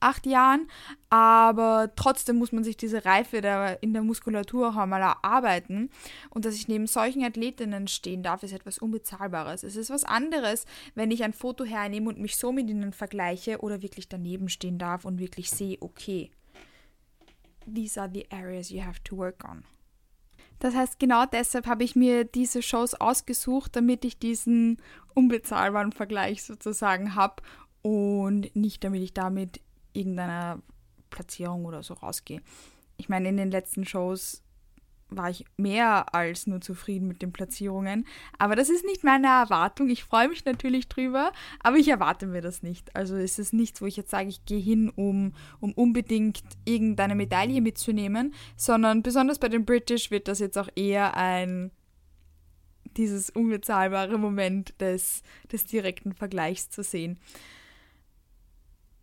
acht 0.00 0.26
Jahren, 0.26 0.68
aber 1.10 1.92
trotzdem 1.96 2.36
muss 2.36 2.52
man 2.52 2.64
sich 2.64 2.76
diese 2.76 3.04
Reife 3.04 3.40
der, 3.40 3.82
in 3.82 3.92
der 3.92 4.02
Muskulatur 4.02 4.70
auch 4.70 4.76
einmal 4.76 5.00
erarbeiten. 5.00 5.90
Und 6.30 6.44
dass 6.44 6.54
ich 6.54 6.68
neben 6.68 6.86
solchen 6.86 7.24
Athletinnen 7.24 7.88
stehen 7.88 8.22
darf, 8.22 8.42
ist 8.42 8.52
etwas 8.52 8.78
Unbezahlbares. 8.78 9.62
Es 9.62 9.76
ist 9.76 9.90
was 9.90 10.04
anderes, 10.04 10.66
wenn 10.94 11.10
ich 11.10 11.24
ein 11.24 11.32
Foto 11.32 11.64
hernehme 11.64 12.08
und 12.08 12.18
mich 12.18 12.36
so 12.36 12.52
mit 12.52 12.68
ihnen 12.68 12.92
vergleiche 12.92 13.60
oder 13.60 13.82
wirklich 13.82 14.08
daneben 14.08 14.48
stehen 14.48 14.78
darf 14.78 15.04
und 15.04 15.18
wirklich 15.18 15.50
sehe, 15.50 15.78
okay, 15.80 16.30
these 17.72 18.00
are 18.00 18.10
the 18.12 18.26
areas 18.30 18.70
you 18.70 18.82
have 18.82 19.02
to 19.04 19.16
work 19.16 19.44
on. 19.44 19.64
Das 20.58 20.74
heißt, 20.74 20.98
genau 20.98 21.24
deshalb 21.24 21.66
habe 21.66 21.84
ich 21.84 21.94
mir 21.94 22.24
diese 22.24 22.62
Shows 22.62 22.94
ausgesucht, 22.94 23.76
damit 23.76 24.04
ich 24.04 24.18
diesen 24.18 24.78
unbezahlbaren 25.14 25.92
Vergleich 25.92 26.42
sozusagen 26.42 27.14
habe 27.14 27.42
und 27.82 28.54
nicht 28.56 28.82
damit 28.82 29.02
ich 29.02 29.14
damit 29.14 29.60
irgendeiner 29.98 30.62
Platzierung 31.10 31.64
oder 31.64 31.82
so 31.82 31.94
rausgehe. 31.94 32.40
Ich 32.96 33.08
meine, 33.08 33.28
in 33.28 33.36
den 33.36 33.50
letzten 33.50 33.84
Shows 33.84 34.42
war 35.10 35.30
ich 35.30 35.44
mehr 35.56 36.14
als 36.14 36.46
nur 36.46 36.60
zufrieden 36.60 37.08
mit 37.08 37.22
den 37.22 37.32
Platzierungen. 37.32 38.06
Aber 38.38 38.56
das 38.56 38.68
ist 38.68 38.84
nicht 38.84 39.04
meine 39.04 39.28
Erwartung. 39.28 39.88
Ich 39.88 40.04
freue 40.04 40.28
mich 40.28 40.44
natürlich 40.44 40.88
drüber, 40.88 41.32
aber 41.60 41.76
ich 41.76 41.88
erwarte 41.88 42.26
mir 42.26 42.42
das 42.42 42.62
nicht. 42.62 42.94
Also 42.94 43.16
es 43.16 43.38
ist 43.38 43.54
nichts, 43.54 43.80
wo 43.80 43.86
ich 43.86 43.96
jetzt 43.96 44.10
sage, 44.10 44.28
ich 44.28 44.44
gehe 44.44 44.60
hin, 44.60 44.90
um, 44.90 45.32
um 45.60 45.72
unbedingt 45.72 46.42
irgendeine 46.64 47.14
Medaille 47.14 47.60
mitzunehmen, 47.60 48.34
sondern 48.56 49.02
besonders 49.02 49.38
bei 49.38 49.48
den 49.48 49.64
British 49.64 50.10
wird 50.10 50.28
das 50.28 50.40
jetzt 50.40 50.58
auch 50.58 50.68
eher 50.76 51.16
ein 51.16 51.70
dieses 52.96 53.30
unbezahlbare 53.30 54.18
Moment 54.18 54.78
des, 54.80 55.22
des 55.52 55.64
direkten 55.66 56.14
Vergleichs 56.14 56.68
zu 56.68 56.82
sehen 56.82 57.18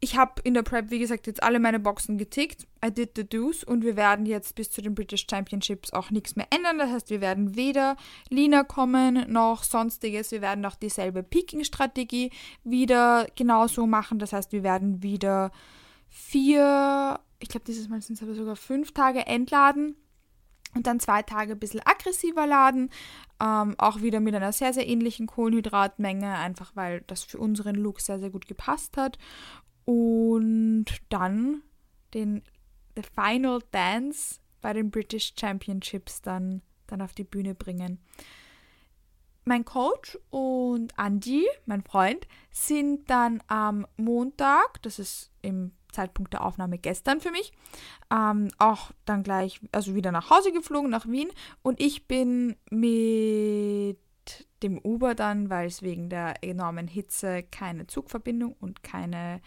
ich 0.05 0.15
habe 0.15 0.39
in 0.43 0.53
der 0.53 0.61
Prep, 0.61 0.91
wie 0.91 0.99
gesagt, 0.99 1.25
jetzt 1.25 1.41
alle 1.41 1.59
meine 1.59 1.79
Boxen 1.79 2.19
getickt. 2.19 2.67
I 2.85 2.91
did 2.91 3.13
the 3.15 3.27
do's 3.27 3.63
und 3.63 3.83
wir 3.83 3.95
werden 3.95 4.27
jetzt 4.27 4.53
bis 4.53 4.69
zu 4.69 4.83
den 4.83 4.93
British 4.93 5.25
Championships 5.27 5.93
auch 5.93 6.11
nichts 6.11 6.35
mehr 6.35 6.45
ändern. 6.51 6.77
Das 6.77 6.91
heißt, 6.91 7.09
wir 7.09 7.21
werden 7.21 7.55
weder 7.55 7.97
Lina 8.29 8.63
kommen 8.63 9.25
noch 9.27 9.63
sonstiges. 9.63 10.29
Wir 10.29 10.43
werden 10.43 10.63
auch 10.63 10.75
dieselbe 10.75 11.23
Peaking-Strategie 11.23 12.29
wieder 12.63 13.25
genauso 13.35 13.87
machen. 13.87 14.19
Das 14.19 14.31
heißt, 14.31 14.51
wir 14.51 14.61
werden 14.61 15.01
wieder 15.01 15.51
vier, 16.07 17.19
ich 17.39 17.49
glaube, 17.49 17.65
dieses 17.65 17.89
Mal 17.89 17.99
sind 18.03 18.17
es 18.17 18.21
aber 18.21 18.35
sogar 18.35 18.57
fünf 18.57 18.91
Tage 18.91 19.25
entladen 19.25 19.95
und 20.75 20.85
dann 20.85 20.99
zwei 20.99 21.23
Tage 21.23 21.53
ein 21.53 21.59
bisschen 21.59 21.81
aggressiver 21.83 22.45
laden. 22.45 22.91
Ähm, 23.41 23.73
auch 23.79 24.01
wieder 24.01 24.19
mit 24.19 24.35
einer 24.35 24.53
sehr, 24.53 24.71
sehr 24.71 24.87
ähnlichen 24.87 25.25
Kohlenhydratmenge, 25.25 26.31
einfach 26.35 26.75
weil 26.75 27.01
das 27.07 27.23
für 27.23 27.39
unseren 27.39 27.75
Look 27.75 28.01
sehr, 28.01 28.19
sehr 28.19 28.29
gut 28.29 28.47
gepasst 28.47 28.97
hat 28.97 29.17
und 29.85 30.85
dann 31.09 31.61
den 32.13 32.43
The 32.95 33.03
Final 33.03 33.59
Dance 33.71 34.39
bei 34.61 34.73
den 34.73 34.89
British 34.89 35.33
Championships 35.39 36.21
dann, 36.21 36.61
dann 36.87 37.01
auf 37.01 37.13
die 37.13 37.23
Bühne 37.23 37.55
bringen. 37.55 37.99
mein 39.45 39.63
Coach 39.63 40.17
und 40.31 40.93
Andy, 40.97 41.47
mein 41.65 41.83
Freund, 41.83 42.27
sind 42.49 43.09
dann 43.09 43.43
am 43.47 43.85
Montag, 43.95 44.81
das 44.81 44.97
ist 44.97 45.31
im 45.43 45.71
Zeitpunkt 45.91 46.33
der 46.33 46.43
Aufnahme 46.43 46.77
gestern 46.77 47.21
für 47.21 47.31
mich, 47.31 47.53
ähm, 48.11 48.49
auch 48.57 48.91
dann 49.05 49.23
gleich, 49.23 49.61
also 49.71 49.95
wieder 49.95 50.11
nach 50.11 50.29
Hause 50.29 50.51
geflogen, 50.51 50.89
nach 50.89 51.07
Wien. 51.07 51.29
Und 51.61 51.79
ich 51.79 52.07
bin 52.07 52.55
mit 52.69 53.97
dem 54.63 54.79
Uber 54.79 55.15
dann, 55.15 55.49
weil 55.49 55.67
es 55.67 55.81
wegen 55.83 56.09
der 56.09 56.43
enormen 56.43 56.87
Hitze 56.87 57.43
keine 57.43 57.87
Zugverbindung 57.87 58.55
und 58.59 58.83
keine 58.83 59.41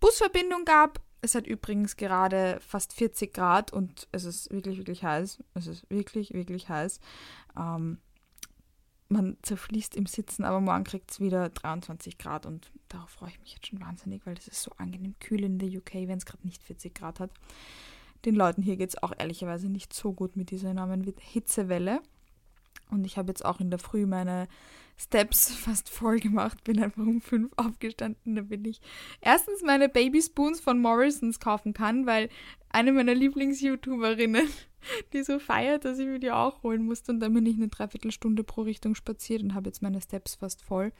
Busverbindung 0.00 0.64
gab. 0.64 1.00
Es 1.22 1.34
hat 1.34 1.46
übrigens 1.46 1.96
gerade 1.96 2.58
fast 2.66 2.94
40 2.94 3.34
Grad 3.34 3.72
und 3.72 4.08
es 4.10 4.24
ist 4.24 4.50
wirklich, 4.50 4.78
wirklich 4.78 5.04
heiß. 5.04 5.42
Es 5.54 5.66
ist 5.66 5.88
wirklich, 5.90 6.32
wirklich 6.32 6.68
heiß. 6.68 6.98
Ähm, 7.58 7.98
man 9.10 9.36
zerfließt 9.42 9.96
im 9.96 10.06
Sitzen, 10.06 10.44
aber 10.44 10.60
morgen 10.60 10.84
kriegt 10.84 11.10
es 11.10 11.20
wieder 11.20 11.48
23 11.48 12.16
Grad 12.16 12.46
und 12.46 12.70
darauf 12.88 13.10
freue 13.10 13.30
ich 13.30 13.40
mich 13.40 13.54
jetzt 13.54 13.66
schon 13.66 13.80
wahnsinnig, 13.80 14.24
weil 14.24 14.36
es 14.38 14.48
ist 14.48 14.62
so 14.62 14.70
angenehm 14.78 15.14
kühl 15.20 15.44
in 15.44 15.58
der 15.58 15.68
UK, 15.68 15.94
wenn 15.94 16.18
es 16.18 16.26
gerade 16.26 16.46
nicht 16.46 16.62
40 16.62 16.94
Grad 16.94 17.20
hat. 17.20 17.32
Den 18.24 18.34
Leuten 18.34 18.62
hier 18.62 18.76
geht 18.76 18.90
es 18.90 19.02
auch 19.02 19.12
ehrlicherweise 19.18 19.68
nicht 19.68 19.92
so 19.92 20.12
gut 20.12 20.36
mit 20.36 20.50
dieser 20.50 20.70
enormen 20.70 21.12
Hitzewelle. 21.18 22.00
Und 22.90 23.04
ich 23.04 23.16
habe 23.16 23.28
jetzt 23.28 23.44
auch 23.44 23.60
in 23.60 23.70
der 23.70 23.78
Früh 23.78 24.06
meine 24.06 24.48
Steps 24.98 25.50
fast 25.54 25.88
voll 25.88 26.18
gemacht, 26.20 26.64
bin 26.64 26.82
einfach 26.82 27.06
um 27.06 27.20
fünf 27.20 27.52
aufgestanden, 27.56 28.34
damit 28.34 28.66
ich 28.66 28.80
erstens 29.20 29.62
meine 29.62 29.88
Baby 29.88 30.20
Spoons 30.22 30.60
von 30.60 30.80
Morrisons 30.80 31.40
kaufen 31.40 31.72
kann, 31.72 32.06
weil 32.06 32.28
eine 32.68 32.92
meiner 32.92 33.14
Lieblings-YouTuberinnen 33.14 34.48
die 35.12 35.22
so 35.22 35.38
feiert, 35.38 35.84
dass 35.84 35.98
ich 35.98 36.06
mir 36.06 36.18
die 36.18 36.30
auch 36.30 36.62
holen 36.62 36.84
musste. 36.84 37.12
Und 37.12 37.20
dann 37.20 37.34
bin 37.34 37.46
ich 37.46 37.56
eine 37.56 37.68
Dreiviertelstunde 37.68 38.44
pro 38.44 38.62
Richtung 38.62 38.94
spaziert 38.94 39.42
und 39.42 39.54
habe 39.54 39.68
jetzt 39.68 39.82
meine 39.82 40.00
Steps 40.00 40.36
fast 40.36 40.62
voll. 40.62 40.92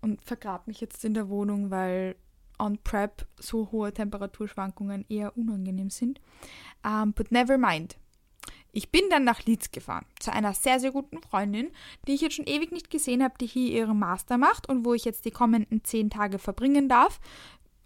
Und 0.00 0.22
vergrab 0.22 0.66
mich 0.66 0.80
jetzt 0.80 1.04
in 1.04 1.14
der 1.14 1.28
Wohnung, 1.28 1.70
weil 1.70 2.16
on 2.58 2.78
Prep 2.82 3.26
so 3.38 3.70
hohe 3.70 3.92
Temperaturschwankungen 3.92 5.04
eher 5.08 5.36
unangenehm 5.36 5.90
sind. 5.90 6.20
Um, 6.84 7.12
but 7.12 7.30
never 7.30 7.58
mind. 7.58 7.96
Ich 8.78 8.92
bin 8.92 9.10
dann 9.10 9.24
nach 9.24 9.44
Leeds 9.44 9.72
gefahren, 9.72 10.06
zu 10.20 10.32
einer 10.32 10.54
sehr, 10.54 10.78
sehr 10.78 10.92
guten 10.92 11.20
Freundin, 11.20 11.72
die 12.06 12.14
ich 12.14 12.20
jetzt 12.20 12.36
schon 12.36 12.46
ewig 12.46 12.70
nicht 12.70 12.90
gesehen 12.90 13.24
habe, 13.24 13.34
die 13.40 13.48
hier 13.48 13.72
ihren 13.72 13.98
Master 13.98 14.38
macht 14.38 14.68
und 14.68 14.84
wo 14.84 14.94
ich 14.94 15.04
jetzt 15.04 15.24
die 15.24 15.32
kommenden 15.32 15.82
zehn 15.82 16.10
Tage 16.10 16.38
verbringen 16.38 16.88
darf. 16.88 17.18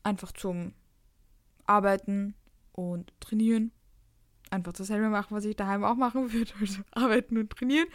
Einfach 0.02 0.32
zum 0.32 0.74
Arbeiten 1.64 2.34
und 2.72 3.10
Trainieren 3.20 3.72
einfach 4.50 4.74
dasselbe 4.74 5.08
machen, 5.08 5.34
was 5.34 5.46
ich 5.46 5.56
daheim 5.56 5.82
auch 5.82 5.94
machen 5.94 6.30
würde, 6.30 6.52
also 6.60 6.82
arbeiten 6.92 7.38
und 7.38 7.48
trainieren. 7.48 7.88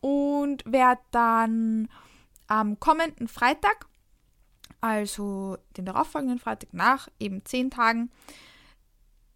Und 0.00 0.64
werde 0.64 1.02
dann 1.10 1.90
am 2.46 2.80
kommenden 2.80 3.28
Freitag, 3.28 3.84
also 4.80 5.58
den 5.76 5.84
darauffolgenden 5.84 6.38
Freitag 6.38 6.72
nach 6.72 7.10
eben 7.20 7.44
zehn 7.44 7.70
Tagen, 7.70 8.10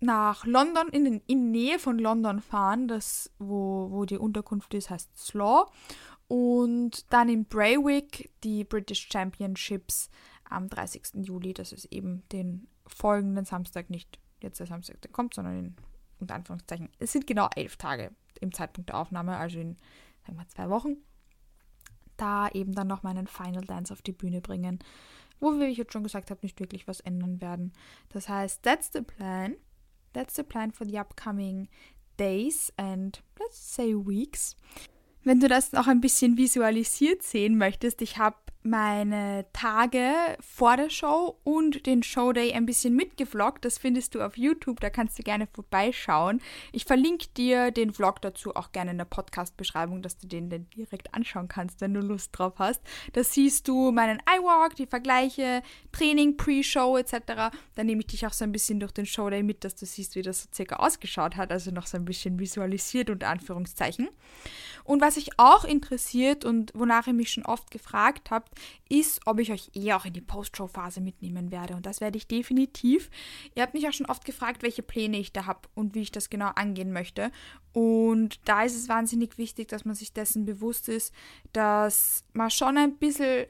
nach 0.03 0.45
London, 0.45 0.89
in, 0.89 1.05
den, 1.05 1.23
in 1.27 1.51
Nähe 1.51 1.79
von 1.79 1.99
London 1.99 2.41
fahren, 2.41 2.89
das, 2.89 3.31
wo, 3.39 3.89
wo 3.91 4.05
die 4.05 4.19
Unterkunft 4.19 4.75
ist, 4.75 4.91
heißt 4.91 5.17
Slaw. 5.17 5.67
Und 6.29 7.13
dann 7.13 7.29
in 7.29 7.45
Braywick 7.45 8.31
die 8.43 8.65
British 8.65 9.09
Championships 9.13 10.11
am 10.49 10.69
30. 10.69 11.27
Juli, 11.27 11.55
das 11.55 11.73
ist 11.73 11.87
eben 11.87 12.23
den 12.31 12.67
folgenden 12.87 13.45
Samstag, 13.45 13.91
nicht 13.91 14.19
jetzt 14.41 14.59
der 14.61 14.67
Samstag, 14.67 15.01
der 15.03 15.11
kommt, 15.11 15.35
sondern 15.35 15.59
in 15.59 15.77
unter 16.19 16.35
Anführungszeichen, 16.37 16.89
es 16.99 17.13
sind 17.13 17.27
genau 17.27 17.49
elf 17.57 17.77
Tage 17.77 18.13
im 18.41 18.53
Zeitpunkt 18.53 18.91
der 18.91 18.99
Aufnahme, 18.99 19.37
also 19.37 19.59
in 19.59 19.77
sagen 20.25 20.39
wir, 20.39 20.49
zwei 20.49 20.71
Wochen, 20.71 20.97
da 22.17 22.49
eben 22.49 22.75
dann 22.75 22.87
noch 22.87 23.03
meinen 23.03 23.27
Final 23.27 23.65
Dance 23.65 23.93
auf 23.93 24.03
die 24.03 24.13
Bühne 24.13 24.41
bringen, 24.41 24.79
wo, 25.41 25.59
wie 25.59 25.65
ich 25.65 25.79
jetzt 25.79 25.93
schon 25.93 26.05
gesagt 26.05 26.31
habe, 26.31 26.41
nicht 26.43 26.61
wirklich 26.61 26.87
was 26.87 27.01
ändern 27.01 27.41
werden. 27.41 27.73
Das 28.11 28.29
heißt, 28.29 28.63
that's 28.63 28.93
the 28.93 29.03
plan. 29.03 29.57
That's 30.13 30.35
the 30.35 30.45
plan 30.45 30.73
for 30.73 30.85
the 30.85 30.99
upcoming 30.99 31.69
days 32.17 32.73
and 32.77 33.19
let's 33.39 33.59
say 33.59 33.95
weeks. 33.95 34.57
Wenn 35.25 35.41
du 35.41 35.49
das 35.49 35.73
noch 35.73 35.87
ein 35.87 36.01
bisschen 36.01 36.37
visualisiert 36.37 37.23
sehen 37.23 37.57
möchtest, 37.57 38.03
ich 38.03 38.19
habe 38.19 38.37
meine 38.63 39.47
Tage 39.53 40.13
vor 40.41 40.77
der 40.77 40.91
Show 40.91 41.39
und 41.45 41.87
den 41.87 42.03
Showday 42.03 42.53
ein 42.53 42.67
bisschen 42.67 42.95
mitgevloggt. 42.95 43.65
Das 43.65 43.79
findest 43.79 44.15
du 44.15 44.21
auf 44.21 44.37
YouTube, 44.37 44.81
da 44.81 44.91
kannst 44.91 45.19
du 45.19 45.23
gerne 45.23 45.49
vorbeischauen. 45.53 46.41
Ich 46.73 46.85
verlinke 46.85 47.29
dir 47.37 47.71
den 47.71 47.93
Vlog 47.93 48.23
dazu 48.23 48.55
auch 48.55 48.73
gerne 48.73 48.93
in 48.93 48.99
der 48.99 49.05
Podcast-Beschreibung, 49.05 50.03
dass 50.03 50.19
du 50.19 50.27
den 50.27 50.51
dann 50.51 50.69
direkt 50.71 51.13
anschauen 51.15 51.49
kannst, 51.49 51.81
wenn 51.81 51.95
du 51.95 52.01
Lust 52.01 52.31
drauf 52.33 52.55
hast. 52.59 52.81
Da 53.13 53.25
siehst 53.25 53.69
du 53.69 53.91
meinen 53.91 54.21
iWalk, 54.21 54.77
die 54.77 54.87
Vergleiche, 54.87 55.63
Training, 55.91 56.37
Pre-Show 56.37 56.97
etc. 56.97 57.55
Dann 57.75 57.87
nehme 57.87 58.01
ich 58.01 58.07
dich 58.07 58.27
auch 58.27 58.33
so 58.33 58.45
ein 58.45 58.53
bisschen 58.53 58.81
durch 58.81 58.93
den 58.93 59.07
Showday 59.07 59.43
mit, 59.43 59.65
dass 59.65 59.75
du 59.75 59.87
siehst, 59.87 60.15
wie 60.15 60.23
das 60.23 60.45
so 60.45 60.49
circa 60.55 60.77
ausgeschaut 60.77 61.37
hat. 61.37 61.51
Also 61.51 61.71
noch 61.71 61.87
so 61.87 61.97
ein 61.97 62.05
bisschen 62.05 62.39
visualisiert 62.39 63.11
unter 63.11 63.29
Anführungszeichen. 63.29 64.09
Und 64.85 65.01
was 65.01 65.17
ich 65.17 65.39
auch 65.39 65.65
interessiert 65.65 66.45
und 66.45 66.73
wonach 66.75 67.07
ihr 67.07 67.13
mich 67.13 67.33
schon 67.33 67.45
oft 67.45 67.71
gefragt 67.71 68.31
habt, 68.31 68.53
ist, 68.89 69.21
ob 69.27 69.39
ich 69.39 69.53
euch 69.53 69.71
eher 69.75 69.97
auch 69.97 70.05
in 70.05 70.13
die 70.13 70.21
Post-Show-Phase 70.21 71.01
mitnehmen 71.01 71.51
werde. 71.51 71.75
Und 71.75 71.87
das 71.87 72.01
werde 72.01 72.19
ich 72.19 72.27
definitiv. 72.27 73.11
Ihr 73.55 73.63
habt 73.63 73.75
mich 73.75 73.89
auch 73.89 73.93
schon 73.93 74.07
oft 74.07 74.25
gefragt, 74.25 74.63
welche 74.63 74.83
Pläne 74.83 75.19
ich 75.19 75.33
da 75.33 75.47
habe 75.47 75.69
und 75.75 75.95
wie 75.95 76.03
ich 76.03 76.13
das 76.13 76.31
genau 76.31 76.49
angehen 76.55 76.93
möchte. 76.93 77.31
Und 77.73 78.41
da 78.45 78.63
ist 78.63 78.77
es 78.77 78.89
wahnsinnig 78.89 79.39
wichtig, 79.39 79.69
dass 79.69 79.85
man 79.85 79.95
sich 79.95 80.13
dessen 80.13 80.45
bewusst 80.45 80.89
ist, 80.89 81.15
dass 81.53 82.25
man 82.33 82.51
schon 82.51 82.77
ein 82.77 82.97
bisschen 82.97 83.47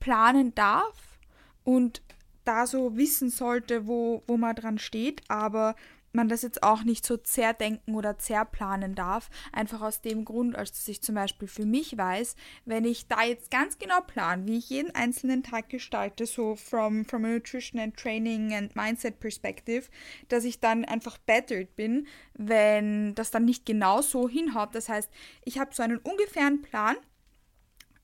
planen 0.00 0.54
darf 0.54 1.18
und 1.64 2.02
da 2.44 2.66
so 2.66 2.96
wissen 2.96 3.28
sollte, 3.28 3.86
wo, 3.86 4.22
wo 4.26 4.38
man 4.38 4.56
dran 4.56 4.78
steht, 4.78 5.22
aber 5.28 5.74
man 6.12 6.28
das 6.28 6.42
jetzt 6.42 6.62
auch 6.62 6.84
nicht 6.84 7.06
so 7.06 7.16
zerdenken 7.16 7.94
oder 7.94 8.18
zerplanen 8.18 8.94
darf. 8.94 9.30
Einfach 9.52 9.80
aus 9.82 10.00
dem 10.00 10.24
Grund, 10.24 10.56
als 10.56 10.72
dass 10.72 10.88
ich 10.88 11.02
zum 11.02 11.14
Beispiel 11.14 11.48
für 11.48 11.66
mich 11.66 11.96
weiß, 11.96 12.36
wenn 12.64 12.84
ich 12.84 13.08
da 13.08 13.22
jetzt 13.22 13.50
ganz 13.50 13.78
genau 13.78 14.00
plan, 14.00 14.46
wie 14.46 14.58
ich 14.58 14.70
jeden 14.70 14.94
einzelnen 14.94 15.42
Tag 15.42 15.68
gestalte, 15.68 16.26
so 16.26 16.56
from, 16.56 17.04
from 17.04 17.24
a 17.24 17.28
Nutrition 17.28 17.80
and 17.80 17.96
Training 17.96 18.54
and 18.54 18.74
Mindset 18.74 19.20
Perspective, 19.20 19.88
dass 20.28 20.44
ich 20.44 20.60
dann 20.60 20.84
einfach 20.84 21.18
battered 21.18 21.76
bin, 21.76 22.06
wenn 22.34 23.14
das 23.14 23.30
dann 23.30 23.44
nicht 23.44 23.66
genau 23.66 24.02
so 24.02 24.28
hinhaut. 24.28 24.74
Das 24.74 24.88
heißt, 24.88 25.10
ich 25.44 25.58
habe 25.58 25.74
so 25.74 25.82
einen 25.82 25.98
ungefähren 25.98 26.62
Plan, 26.62 26.96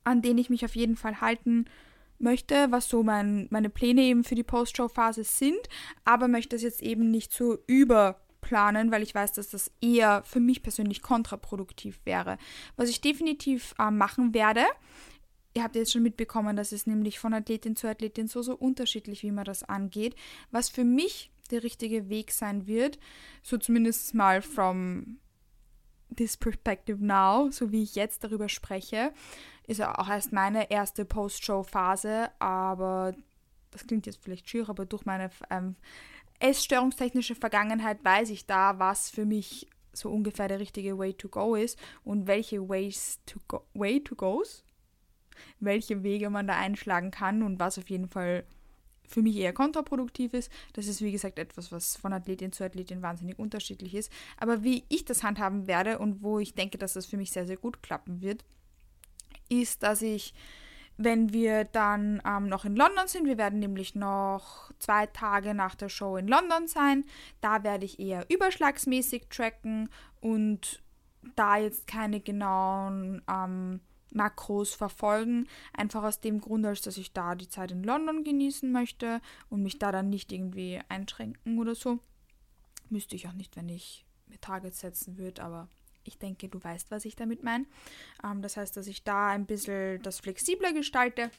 an 0.03 0.21
den 0.21 0.37
ich 0.37 0.49
mich 0.49 0.63
auf 0.63 0.75
jeden 0.75 0.95
Fall 0.95 1.19
halten 1.21 1.65
möchte, 2.19 2.67
was 2.71 2.87
so 2.89 3.03
mein, 3.03 3.47
meine 3.49 3.69
Pläne 3.69 4.01
eben 4.01 4.23
für 4.23 4.35
die 4.35 4.43
Post-Show-Phase 4.43 5.23
sind, 5.23 5.69
aber 6.03 6.27
möchte 6.27 6.55
es 6.55 6.61
jetzt 6.61 6.81
eben 6.81 7.11
nicht 7.11 7.33
so 7.33 7.57
überplanen, 7.67 8.91
weil 8.91 9.03
ich 9.03 9.15
weiß, 9.15 9.33
dass 9.33 9.49
das 9.49 9.71
eher 9.81 10.23
für 10.23 10.39
mich 10.39 10.63
persönlich 10.63 11.01
kontraproduktiv 11.01 11.99
wäre. 12.05 12.37
Was 12.75 12.89
ich 12.89 13.01
definitiv 13.01 13.75
äh, 13.79 13.91
machen 13.91 14.33
werde, 14.33 14.63
ihr 15.55 15.63
habt 15.63 15.75
jetzt 15.75 15.93
schon 15.93 16.03
mitbekommen, 16.03 16.55
dass 16.55 16.71
es 16.71 16.85
nämlich 16.85 17.19
von 17.19 17.33
Athletin 17.33 17.75
zu 17.75 17.87
Athletin 17.87 18.27
so, 18.27 18.41
so 18.41 18.55
unterschiedlich, 18.55 19.23
wie 19.23 19.31
man 19.31 19.45
das 19.45 19.63
angeht. 19.63 20.15
Was 20.51 20.69
für 20.69 20.83
mich 20.83 21.31
der 21.51 21.63
richtige 21.63 22.09
Weg 22.09 22.31
sein 22.31 22.67
wird, 22.67 22.99
so 23.41 23.57
zumindest 23.57 24.13
mal 24.13 24.41
from 24.41 25.19
this 26.15 26.37
perspective 26.37 27.03
now, 27.03 27.49
so 27.51 27.71
wie 27.71 27.83
ich 27.83 27.95
jetzt 27.95 28.23
darüber 28.23 28.49
spreche, 28.49 29.13
ist 29.67 29.79
ja 29.79 29.97
auch 29.97 30.09
erst 30.09 30.33
meine 30.33 30.69
erste 30.69 31.05
Post-Show-Phase, 31.05 32.29
aber 32.39 33.13
das 33.71 33.85
klingt 33.85 34.05
jetzt 34.05 34.23
vielleicht 34.23 34.49
schier, 34.49 34.69
aber 34.69 34.85
durch 34.85 35.05
meine 35.05 35.29
ähm, 35.49 35.75
essstörungstechnische 36.39 37.35
Vergangenheit 37.35 38.03
weiß 38.03 38.29
ich 38.29 38.45
da, 38.45 38.79
was 38.79 39.09
für 39.09 39.25
mich 39.25 39.67
so 39.93 40.09
ungefähr 40.09 40.47
der 40.47 40.59
richtige 40.59 40.97
Way 40.97 41.13
to 41.13 41.29
go 41.29 41.55
ist 41.55 41.79
und 42.03 42.27
welche 42.27 42.67
Ways 42.67 43.19
to 43.25 43.39
go, 43.47 43.65
Way 43.73 44.03
to 44.03 44.15
goes, 44.15 44.63
welche 45.59 46.03
Wege 46.03 46.29
man 46.29 46.47
da 46.47 46.57
einschlagen 46.57 47.11
kann 47.11 47.43
und 47.43 47.59
was 47.59 47.77
auf 47.77 47.89
jeden 47.89 48.09
Fall 48.09 48.45
für 49.07 49.21
mich 49.21 49.35
eher 49.35 49.53
kontraproduktiv 49.53 50.33
ist. 50.33 50.51
Das 50.73 50.87
ist, 50.87 51.01
wie 51.01 51.11
gesagt, 51.11 51.39
etwas, 51.39 51.71
was 51.71 51.95
von 51.95 52.13
Athletin 52.13 52.51
zu 52.51 52.63
Athletin 52.63 53.01
wahnsinnig 53.01 53.39
unterschiedlich 53.39 53.95
ist. 53.95 54.11
Aber 54.37 54.63
wie 54.63 54.83
ich 54.89 55.05
das 55.05 55.23
handhaben 55.23 55.67
werde 55.67 55.99
und 55.99 56.21
wo 56.21 56.39
ich 56.39 56.55
denke, 56.55 56.77
dass 56.77 56.93
das 56.93 57.05
für 57.05 57.17
mich 57.17 57.31
sehr, 57.31 57.45
sehr 57.45 57.57
gut 57.57 57.83
klappen 57.83 58.21
wird, 58.21 58.43
ist, 59.49 59.83
dass 59.83 60.01
ich, 60.01 60.33
wenn 60.97 61.33
wir 61.33 61.65
dann 61.65 62.21
ähm, 62.25 62.47
noch 62.47 62.65
in 62.65 62.75
London 62.75 63.07
sind, 63.07 63.25
wir 63.25 63.37
werden 63.37 63.59
nämlich 63.59 63.95
noch 63.95 64.71
zwei 64.79 65.05
Tage 65.07 65.53
nach 65.53 65.75
der 65.75 65.89
Show 65.89 66.17
in 66.17 66.27
London 66.27 66.67
sein, 66.67 67.05
da 67.41 67.63
werde 67.63 67.85
ich 67.85 67.99
eher 67.99 68.25
überschlagsmäßig 68.29 69.27
tracken 69.29 69.89
und 70.21 70.81
da 71.35 71.57
jetzt 71.57 71.87
keine 71.87 72.19
genauen 72.19 73.21
ähm, 73.29 73.81
Makros 74.15 74.73
verfolgen, 74.73 75.47
einfach 75.73 76.03
aus 76.03 76.21
dem 76.21 76.41
Grund, 76.41 76.65
als 76.65 76.81
dass 76.81 76.97
ich 76.97 77.13
da 77.13 77.35
die 77.35 77.49
Zeit 77.49 77.71
in 77.71 77.83
London 77.83 78.23
genießen 78.23 78.71
möchte 78.71 79.21
und 79.49 79.61
mich 79.61 79.77
da 79.77 79.91
dann 79.91 80.09
nicht 80.09 80.31
irgendwie 80.31 80.79
einschränken 80.89 81.59
oder 81.59 81.75
so. 81.75 81.99
Müsste 82.89 83.15
ich 83.15 83.27
auch 83.27 83.33
nicht, 83.33 83.55
wenn 83.55 83.69
ich 83.69 84.05
mir 84.27 84.39
Targets 84.39 84.79
setzen 84.79 85.17
würde, 85.17 85.43
aber 85.43 85.67
Ich 86.07 86.17
denke, 86.19 86.47
du 86.47 86.63
weißt, 86.63 86.91
was 86.91 87.03
ich 87.05 87.15
damit 87.15 87.43
meine. 87.43 87.65
Ähm, 88.23 88.41
das 88.41 88.57
heißt, 88.57 88.77
dass 88.77 88.87
ich 88.87 89.03
da 89.03 89.29
ein 89.29 89.45
bisschen 89.45 90.01
das 90.03 90.19
flexibler 90.19 90.71
gestalte. 90.71 91.31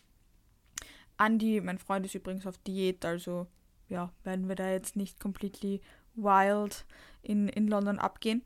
Andi, 1.17 1.61
mein 1.61 1.79
Freund 1.79 2.05
ist 2.05 2.15
übrigens 2.15 2.47
auf 2.47 2.59
Diät, 2.59 3.05
also 3.05 3.47
ja, 3.89 4.13
werden 4.25 4.49
wir 4.49 4.57
da 4.57 4.71
jetzt 4.71 4.97
nicht 4.97 5.21
completely 5.21 5.81
wild 6.15 6.85
in, 7.23 7.49
in 7.49 7.69
London 7.69 7.99
abgehen. 7.99 8.43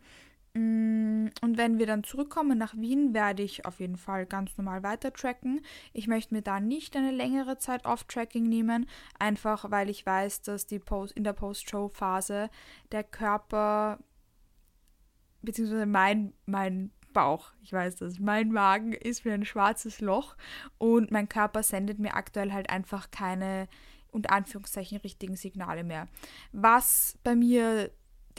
Mm, 0.55 1.29
und 1.43 1.59
wenn 1.59 1.79
wir 1.79 1.87
dann 1.87 2.03
zurückkommen 2.03 2.59
nach 2.59 2.75
Wien, 2.77 3.15
werde 3.15 3.43
ich 3.43 3.67
auf 3.67 3.81
jeden 3.81 3.97
Fall 3.97 4.27
ganz 4.27 4.57
normal 4.59 4.83
weiter 4.83 5.13
tracken. 5.13 5.61
Ich 5.93 6.09
möchte 6.09 6.35
mir 6.35 6.43
da 6.43 6.61
nicht 6.61 6.97
eine 6.97 7.13
längere 7.13 7.59
Zeit 7.59 7.85
Off-Tracking 7.85 8.49
nehmen, 8.49 8.87
einfach 9.19 9.71
weil 9.71 9.89
ich 9.89 10.05
weiß, 10.05 10.43
dass 10.43 10.67
die 10.67 10.81
Post 10.81 11.13
in 11.17 11.25
der 11.25 11.33
Post-Show-Phase 11.35 12.51
der 12.91 13.05
Körper 13.05 13.99
beziehungsweise 15.43 15.87
mein, 15.87 16.33
mein 16.47 16.91
Bauch, 17.13 17.53
ich 17.63 17.73
weiß 17.73 17.97
das, 17.97 18.19
mein 18.19 18.53
Magen 18.53 18.93
ist 18.93 19.25
wie 19.25 19.31
ein 19.31 19.45
schwarzes 19.45 20.01
Loch 20.01 20.37
und 20.79 21.11
mein 21.11 21.29
Körper 21.29 21.63
sendet 21.63 21.99
mir 21.99 22.15
aktuell 22.15 22.53
halt 22.53 22.71
einfach 22.71 23.11
keine 23.11 23.69
unter 24.13 24.33
Anführungszeichen 24.33 24.99
richtigen 24.99 25.37
Signale 25.37 25.85
mehr. 25.85 26.09
Was 26.53 27.19
bei 27.23 27.37
mir 27.37 27.91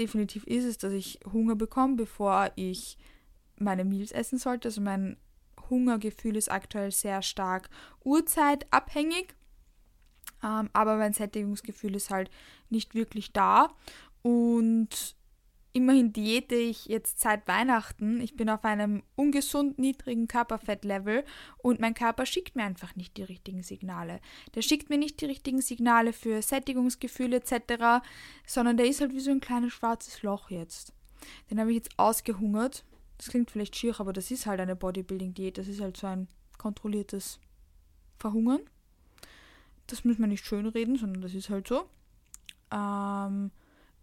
definitiv 0.02 0.44
ist, 0.46 0.66
ist, 0.66 0.84
dass 0.84 0.94
ich 0.94 1.20
Hunger 1.32 1.56
bekomme, 1.56 1.96
bevor 1.96 2.52
ich 2.56 2.98
meine 3.58 3.86
Meals 3.86 4.12
essen 4.12 4.40
sollte. 4.40 4.68
Also 4.68 4.82
mein 4.82 5.18
Hungergefühl 5.70 6.36
ist 6.36 6.52
aktuell 6.52 6.92
sehr 6.92 7.22
stark 7.22 7.70
uhrzeitabhängig. 8.04 9.36
Ähm, 10.44 10.70
aber 10.74 10.98
mein 10.98 11.14
Sättigungsgefühl 11.14 11.96
ist 11.96 12.10
halt 12.10 12.32
nicht 12.70 12.96
wirklich 12.96 13.32
da. 13.32 13.70
Und 14.24 15.16
immerhin 15.74 16.14
diete 16.14 16.56
ich 16.56 16.86
jetzt 16.86 17.20
seit 17.20 17.48
Weihnachten. 17.48 18.20
Ich 18.22 18.36
bin 18.36 18.50
auf 18.50 18.64
einem 18.64 19.04
ungesund 19.16 19.80
niedrigen 19.80 20.28
Körperfettlevel 20.28 21.24
und 21.58 21.80
mein 21.80 21.94
Körper 21.94 22.26
schickt 22.26 22.56
mir 22.56 22.64
einfach 22.64 22.96
nicht 22.96 23.18
die 23.18 23.24
richtigen 23.24 23.64
Signale. 23.64 24.20
Der 24.56 24.62
schickt 24.62 24.90
mir 24.90 24.98
nicht 24.98 25.22
die 25.22 25.26
richtigen 25.26 25.62
Signale 25.62 26.14
für 26.14 26.42
Sättigungsgefühle 26.42 27.38
etc., 27.38 28.06
sondern 28.46 28.78
der 28.78 28.88
ist 28.88 29.02
halt 29.02 29.14
wie 29.14 29.20
so 29.20 29.32
ein 29.32 29.42
kleines 29.42 29.74
schwarzes 29.74 30.24
Loch 30.24 30.50
jetzt. 30.50 30.94
Den 31.50 31.60
habe 31.60 31.72
ich 31.72 31.78
jetzt 31.78 31.98
ausgehungert. 31.98 32.84
Das 33.18 33.28
klingt 33.28 33.52
vielleicht 33.52 33.76
schier, 33.76 34.00
aber 34.00 34.14
das 34.14 34.32
ist 34.32 34.46
halt 34.46 34.60
eine 34.60 34.76
Bodybuilding-Diät. 34.76 35.58
Das 35.58 35.68
ist 35.68 35.80
halt 35.80 35.96
so 35.96 36.08
ein 36.08 36.28
kontrolliertes 36.58 37.40
Verhungern. 38.18 38.62
Das 39.88 40.04
müssen 40.04 40.22
wir 40.22 40.28
nicht 40.28 40.46
schönreden, 40.46 40.98
sondern 40.98 41.22
das 41.22 41.34
ist 41.34 41.50
halt 41.50 41.68
so. 41.68 41.86
Ähm, 42.72 43.52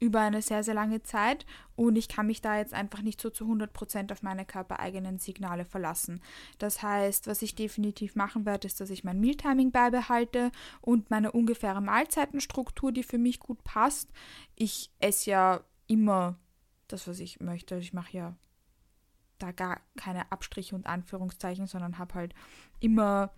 über 0.00 0.20
eine 0.20 0.42
sehr, 0.42 0.62
sehr 0.62 0.74
lange 0.74 1.02
Zeit 1.02 1.46
und 1.76 1.96
ich 1.96 2.08
kann 2.08 2.26
mich 2.26 2.40
da 2.40 2.56
jetzt 2.56 2.74
einfach 2.74 3.02
nicht 3.02 3.20
so 3.20 3.30
zu 3.30 3.44
100% 3.44 4.12
auf 4.12 4.22
meine 4.22 4.44
körpereigenen 4.44 5.18
Signale 5.18 5.64
verlassen. 5.64 6.20
Das 6.58 6.82
heißt, 6.82 7.26
was 7.26 7.42
ich 7.42 7.54
definitiv 7.54 8.16
machen 8.16 8.46
werde, 8.46 8.66
ist, 8.66 8.80
dass 8.80 8.90
ich 8.90 9.04
mein 9.04 9.20
Mealtiming 9.20 9.70
beibehalte 9.70 10.50
und 10.80 11.10
meine 11.10 11.32
ungefähre 11.32 11.80
Mahlzeitenstruktur, 11.80 12.92
die 12.92 13.02
für 13.02 13.18
mich 13.18 13.40
gut 13.40 13.62
passt. 13.64 14.10
Ich 14.54 14.90
esse 14.98 15.30
ja 15.30 15.60
immer 15.86 16.38
das, 16.88 17.06
was 17.08 17.20
ich 17.20 17.40
möchte. 17.40 17.76
Ich 17.76 17.92
mache 17.92 18.16
ja 18.16 18.36
da 19.38 19.52
gar 19.52 19.80
keine 19.96 20.30
Abstriche 20.32 20.74
und 20.74 20.86
Anführungszeichen, 20.86 21.66
sondern 21.66 21.98
habe 21.98 22.14
halt 22.14 22.34
immer 22.80 23.32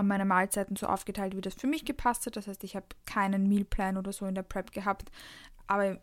meine 0.00 0.24
Mahlzeiten 0.24 0.76
so 0.76 0.86
aufgeteilt, 0.86 1.36
wie 1.36 1.42
das 1.42 1.54
für 1.54 1.66
mich 1.66 1.84
gepasst 1.84 2.24
hat. 2.26 2.36
Das 2.36 2.46
heißt, 2.46 2.64
ich 2.64 2.76
habe 2.76 2.86
keinen 3.04 3.48
Mealplan 3.48 3.96
oder 3.96 4.12
so 4.12 4.24
in 4.26 4.34
der 4.34 4.42
Prep 4.42 4.72
gehabt, 4.72 5.10
aber 5.66 6.00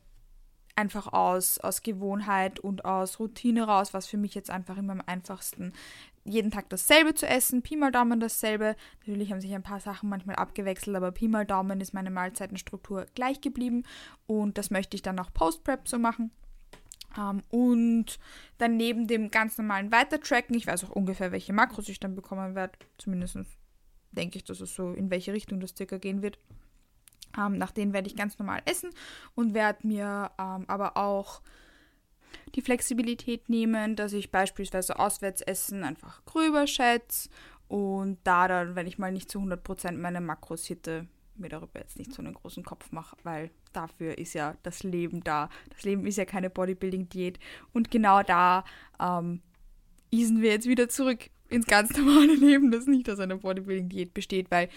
einfach 0.76 1.12
aus, 1.12 1.58
aus 1.60 1.82
Gewohnheit 1.82 2.60
und 2.60 2.86
aus 2.86 3.20
Routine 3.20 3.64
raus, 3.64 3.94
was 3.94 4.08
für 4.08 4.18
mich 4.18 4.34
jetzt 4.34 4.50
einfach 4.50 4.78
immer 4.78 4.94
am 4.94 5.04
einfachsten. 5.06 5.74
Jeden 6.24 6.52
Tag 6.52 6.70
dasselbe 6.70 7.14
zu 7.14 7.28
essen, 7.28 7.62
Pi 7.62 7.76
mal 7.76 7.92
Daumen 7.92 8.20
dasselbe. 8.20 8.76
Natürlich 9.00 9.32
haben 9.32 9.42
sich 9.42 9.54
ein 9.54 9.64
paar 9.64 9.82
Sachen 9.82 10.10
manchmal 10.10 10.38
abgewechselt, 10.38 10.96
aber 10.96 11.12
Pi 11.12 11.28
mal 11.28 11.46
Daumen 11.46 11.82
ist 11.82 11.94
meine 11.94 12.12
Mahlzeitenstruktur 12.12 13.08
gleich 13.14 13.42
geblieben 13.42 13.84
und 14.26 14.58
das 14.58 14.70
möchte 14.70 14.96
ich 14.96 15.02
dann 15.02 15.20
auch 15.20 15.34
Post-Prep 15.34 15.88
so 15.88 16.00
machen. 16.00 16.32
Um, 17.18 17.24
ähm, 17.24 17.44
und 17.50 18.20
dann 18.60 18.78
neben 18.78 19.08
dem 19.08 19.32
ganz 19.32 19.58
normalen 19.58 19.92
Weitertracken, 19.92 20.56
ich 20.56 20.68
weiß 20.68 20.84
auch 20.84 20.92
ungefähr, 20.92 21.32
welche 21.32 21.54
Makros 21.54 21.90
ich 21.90 22.00
dann 22.00 22.16
bekommen 22.16 22.54
werde, 22.54 22.78
zumindest 23.00 23.38
denke 24.12 24.38
ich, 24.38 24.44
dass 24.44 24.62
es 24.62 24.76
so 24.76 24.92
in 24.92 25.10
welche 25.10 25.34
Richtung 25.34 25.60
das 25.60 25.76
circa 25.76 25.98
gehen 25.98 26.22
wird. 26.22 26.40
Ähm, 27.38 27.58
nach 27.58 27.72
denen 27.72 27.94
werde 27.94 28.08
ich 28.08 28.16
ganz 28.16 28.40
normal 28.40 28.62
essen 28.66 28.90
und 29.36 29.54
werde 29.54 29.86
mir 29.88 30.32
ähm, 30.40 30.66
aber 30.68 30.98
auch 30.98 31.42
die 32.56 32.62
Flexibilität 32.62 33.50
nehmen, 33.50 33.96
dass 33.96 34.14
ich 34.14 34.32
beispielsweise 34.32 34.98
Auswärtsessen 35.00 35.84
einfach 35.84 36.24
gröber 36.26 36.68
schätze 36.68 37.30
und 37.68 38.18
da 38.24 38.48
dann, 38.48 38.76
wenn 38.76 38.88
ich 38.88 38.98
mal 38.98 39.12
nicht 39.12 39.30
zu 39.30 39.40
100% 39.40 39.92
meine 39.94 40.22
Makros 40.22 40.66
hitte, 40.66 41.08
mir 41.36 41.50
darüber 41.50 41.80
jetzt 41.80 41.98
nicht 41.98 42.14
so 42.14 42.22
einen 42.22 42.34
großen 42.34 42.64
Kopf 42.64 42.92
mache, 42.92 43.16
weil 43.24 43.52
dafür 43.72 44.18
ist 44.18 44.34
ja 44.34 44.56
das 44.64 44.84
Leben 44.84 45.24
da. 45.24 45.50
Das 45.70 45.84
Leben 45.84 46.06
ist 46.06 46.18
ja 46.18 46.26
keine 46.26 46.50
Bodybuilding-Diät 46.50 47.40
und 47.72 47.92
genau 47.92 48.24
da 48.24 48.66
ähm, 49.00 49.42
isen 50.12 50.42
wir 50.42 50.52
jetzt 50.52 50.68
wieder 50.68 50.90
zurück 50.90 51.30
ins 51.50 51.66
ganz 51.66 51.96
normale 51.98 52.34
Leben, 52.34 52.72
das 52.72 52.88
nicht 52.88 53.10
aus 53.10 53.20
einer 53.20 53.38
Bodybuilding-Diät 53.38 54.14
besteht, 54.14 54.52
weil 54.52 54.70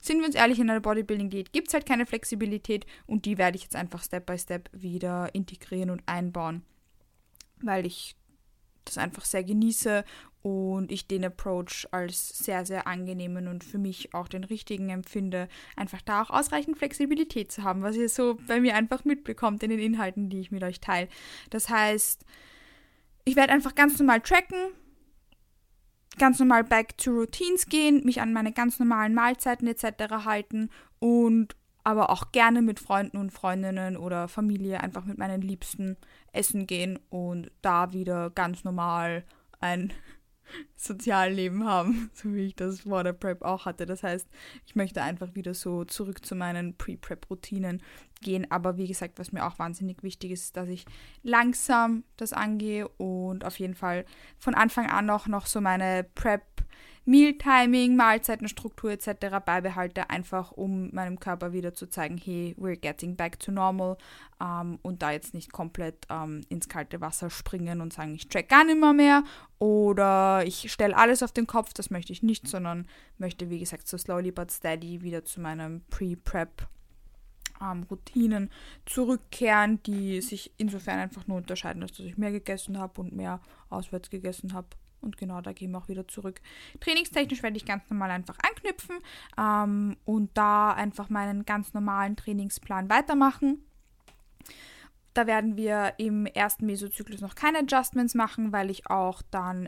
sind 0.00 0.18
wir 0.18 0.26
uns 0.26 0.34
ehrlich, 0.34 0.58
in 0.58 0.68
einer 0.68 0.80
Bodybuilding-Diät 0.80 1.52
gibt 1.52 1.68
es 1.68 1.74
halt 1.74 1.86
keine 1.86 2.06
Flexibilität 2.06 2.86
und 3.06 3.24
die 3.24 3.38
werde 3.38 3.56
ich 3.56 3.62
jetzt 3.62 3.76
einfach 3.76 4.02
Step 4.02 4.26
by 4.26 4.36
Step 4.36 4.68
wieder 4.72 5.32
integrieren 5.32 5.90
und 5.90 6.02
einbauen, 6.06 6.62
weil 7.60 7.86
ich 7.86 8.16
das 8.84 8.98
einfach 8.98 9.24
sehr 9.24 9.44
genieße 9.44 10.04
und 10.42 10.90
ich 10.90 11.06
den 11.06 11.24
Approach 11.24 11.86
als 11.92 12.36
sehr, 12.36 12.66
sehr 12.66 12.88
angenehmen 12.88 13.46
und 13.46 13.62
für 13.62 13.78
mich 13.78 14.12
auch 14.12 14.26
den 14.26 14.42
richtigen 14.42 14.88
empfinde, 14.88 15.48
einfach 15.76 16.02
da 16.02 16.22
auch 16.22 16.30
ausreichend 16.30 16.78
Flexibilität 16.78 17.52
zu 17.52 17.62
haben, 17.62 17.82
was 17.82 17.94
ihr 17.94 18.08
so 18.08 18.38
bei 18.48 18.60
mir 18.60 18.74
einfach 18.74 19.04
mitbekommt 19.04 19.62
in 19.62 19.70
den 19.70 19.78
Inhalten, 19.78 20.28
die 20.28 20.40
ich 20.40 20.50
mit 20.50 20.64
euch 20.64 20.80
teile. 20.80 21.08
Das 21.50 21.68
heißt, 21.68 22.24
ich 23.24 23.36
werde 23.36 23.52
einfach 23.52 23.76
ganz 23.76 23.98
normal 24.00 24.20
tracken, 24.20 24.72
ganz 26.18 26.38
normal 26.38 26.64
back 26.64 26.96
to 26.98 27.10
routines 27.10 27.66
gehen, 27.66 28.04
mich 28.04 28.20
an 28.20 28.32
meine 28.32 28.52
ganz 28.52 28.78
normalen 28.78 29.14
Mahlzeiten 29.14 29.66
etc. 29.66 30.24
halten 30.24 30.70
und 30.98 31.56
aber 31.84 32.10
auch 32.10 32.30
gerne 32.32 32.62
mit 32.62 32.78
Freunden 32.78 33.16
und 33.16 33.32
Freundinnen 33.32 33.96
oder 33.96 34.28
Familie 34.28 34.80
einfach 34.80 35.04
mit 35.04 35.18
meinen 35.18 35.42
Liebsten 35.42 35.96
essen 36.32 36.66
gehen 36.66 36.98
und 37.10 37.50
da 37.60 37.92
wieder 37.92 38.30
ganz 38.30 38.62
normal 38.62 39.24
ein 39.60 39.92
Sozialleben 40.76 41.64
haben, 41.66 42.10
so 42.14 42.32
wie 42.34 42.46
ich 42.46 42.56
das 42.56 42.82
vor 42.82 43.04
der 43.04 43.12
Prep 43.12 43.42
auch 43.42 43.66
hatte. 43.66 43.86
Das 43.86 44.02
heißt, 44.02 44.26
ich 44.66 44.74
möchte 44.74 45.02
einfach 45.02 45.34
wieder 45.34 45.54
so 45.54 45.84
zurück 45.84 46.24
zu 46.24 46.34
meinen 46.34 46.76
Pre-Prep-Routinen 46.76 47.82
gehen. 48.20 48.50
Aber 48.50 48.76
wie 48.76 48.86
gesagt, 48.86 49.18
was 49.18 49.32
mir 49.32 49.46
auch 49.46 49.58
wahnsinnig 49.58 50.02
wichtig 50.02 50.30
ist, 50.30 50.56
dass 50.56 50.68
ich 50.68 50.84
langsam 51.22 52.04
das 52.16 52.32
angehe 52.32 52.88
und 52.88 53.44
auf 53.44 53.58
jeden 53.58 53.74
Fall 53.74 54.04
von 54.38 54.54
Anfang 54.54 54.88
an 54.90 55.10
auch 55.10 55.26
noch 55.26 55.46
so 55.46 55.60
meine 55.60 56.04
Prep 56.14 56.42
Mealtiming, 57.04 57.96
Mahlzeitenstruktur 57.96 58.92
etc. 58.92 59.38
beibehalte, 59.44 60.08
einfach 60.08 60.52
um 60.52 60.94
meinem 60.94 61.18
Körper 61.18 61.52
wieder 61.52 61.74
zu 61.74 61.88
zeigen, 61.88 62.16
hey, 62.16 62.54
we're 62.58 62.76
getting 62.76 63.16
back 63.16 63.40
to 63.40 63.50
normal 63.50 63.96
ähm, 64.40 64.78
und 64.82 65.02
da 65.02 65.10
jetzt 65.10 65.34
nicht 65.34 65.52
komplett 65.52 66.06
ähm, 66.10 66.42
ins 66.48 66.68
kalte 66.68 67.00
Wasser 67.00 67.28
springen 67.28 67.80
und 67.80 67.92
sagen, 67.92 68.14
ich 68.14 68.28
track 68.28 68.48
gar 68.48 68.64
nicht 68.64 68.78
mehr, 68.78 68.92
mehr 68.92 69.24
oder 69.58 70.44
ich 70.46 70.70
stelle 70.72 70.96
alles 70.96 71.24
auf 71.24 71.32
den 71.32 71.48
Kopf, 71.48 71.72
das 71.72 71.90
möchte 71.90 72.12
ich 72.12 72.22
nicht, 72.22 72.46
sondern 72.46 72.86
möchte, 73.18 73.50
wie 73.50 73.58
gesagt, 73.58 73.88
so 73.88 73.98
slowly 73.98 74.30
but 74.30 74.52
steady 74.52 75.02
wieder 75.02 75.24
zu 75.24 75.40
meinem 75.40 75.82
Pre-Prep 75.90 76.68
ähm, 77.60 77.84
Routinen 77.90 78.48
zurückkehren, 78.86 79.82
die 79.82 80.20
sich 80.20 80.52
insofern 80.56 81.00
einfach 81.00 81.26
nur 81.26 81.38
unterscheiden, 81.38 81.80
dass 81.80 81.98
ich 81.98 82.16
mehr 82.16 82.32
gegessen 82.32 82.78
habe 82.78 83.00
und 83.00 83.12
mehr 83.12 83.40
auswärts 83.70 84.08
gegessen 84.08 84.52
habe 84.52 84.68
und 85.02 85.16
genau, 85.16 85.40
da 85.40 85.52
gehen 85.52 85.72
wir 85.72 85.78
auch 85.78 85.88
wieder 85.88 86.06
zurück. 86.08 86.40
Trainingstechnisch 86.80 87.42
werde 87.42 87.56
ich 87.56 87.64
ganz 87.64 87.88
normal 87.90 88.10
einfach 88.10 88.36
anknüpfen 88.48 88.96
ähm, 89.38 89.96
und 90.04 90.30
da 90.34 90.72
einfach 90.72 91.08
meinen 91.08 91.44
ganz 91.44 91.74
normalen 91.74 92.16
Trainingsplan 92.16 92.88
weitermachen. 92.88 93.64
Da 95.14 95.26
werden 95.26 95.56
wir 95.56 95.94
im 95.98 96.24
ersten 96.24 96.64
Mesozyklus 96.64 97.20
noch 97.20 97.34
keine 97.34 97.58
Adjustments 97.58 98.14
machen, 98.14 98.50
weil 98.52 98.70
ich 98.70 98.88
auch 98.88 99.20
dann 99.30 99.66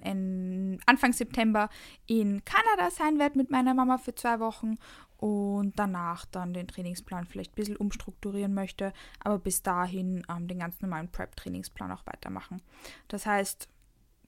Anfang 0.86 1.12
September 1.12 1.68
in 2.06 2.42
Kanada 2.46 2.90
sein 2.90 3.18
werde 3.18 3.36
mit 3.36 3.50
meiner 3.50 3.74
Mama 3.74 3.98
für 3.98 4.14
zwei 4.14 4.40
Wochen 4.40 4.78
und 5.18 5.78
danach 5.78 6.26
dann 6.26 6.54
den 6.54 6.68
Trainingsplan 6.68 7.26
vielleicht 7.26 7.52
ein 7.52 7.56
bisschen 7.56 7.76
umstrukturieren 7.76 8.54
möchte, 8.54 8.92
aber 9.20 9.38
bis 9.38 9.62
dahin 9.62 10.22
ähm, 10.28 10.48
den 10.48 10.58
ganz 10.58 10.80
normalen 10.80 11.10
Prep-Trainingsplan 11.10 11.92
auch 11.92 12.06
weitermachen. 12.06 12.60
Das 13.08 13.24
heißt, 13.24 13.68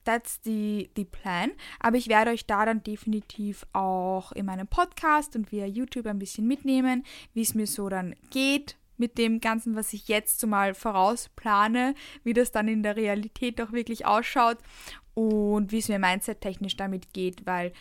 that's 0.07 0.39
the, 0.43 0.89
the 0.95 1.05
plan. 1.05 1.51
Aber 1.79 1.97
ich 1.97 2.07
werde 2.07 2.31
euch 2.31 2.45
da 2.45 2.65
dann 2.65 2.81
definitiv 2.83 3.65
auch 3.73 4.31
in 4.31 4.45
meinem 4.45 4.67
Podcast 4.67 5.35
und 5.35 5.51
via 5.51 5.65
YouTube 5.65 6.07
ein 6.07 6.19
bisschen 6.19 6.47
mitnehmen, 6.47 7.03
wie 7.33 7.41
es 7.41 7.53
mir 7.53 7.67
so 7.67 7.89
dann 7.89 8.15
geht 8.29 8.77
mit 8.97 9.17
dem 9.17 9.39
Ganzen, 9.41 9.75
was 9.75 9.93
ich 9.93 10.07
jetzt 10.07 10.39
so 10.39 10.47
mal 10.47 10.73
vorausplane, 10.73 11.93
wie 12.23 12.33
das 12.33 12.51
dann 12.51 12.67
in 12.67 12.81
der 12.81 12.95
Realität 12.95 13.61
auch 13.61 13.71
wirklich 13.71 14.05
ausschaut 14.05 14.57
und 15.13 15.71
wie 15.71 15.79
es 15.79 15.89
mir 15.89 15.99
mindset-technisch 15.99 16.77
damit 16.77 17.13
geht, 17.13 17.45
weil 17.45 17.73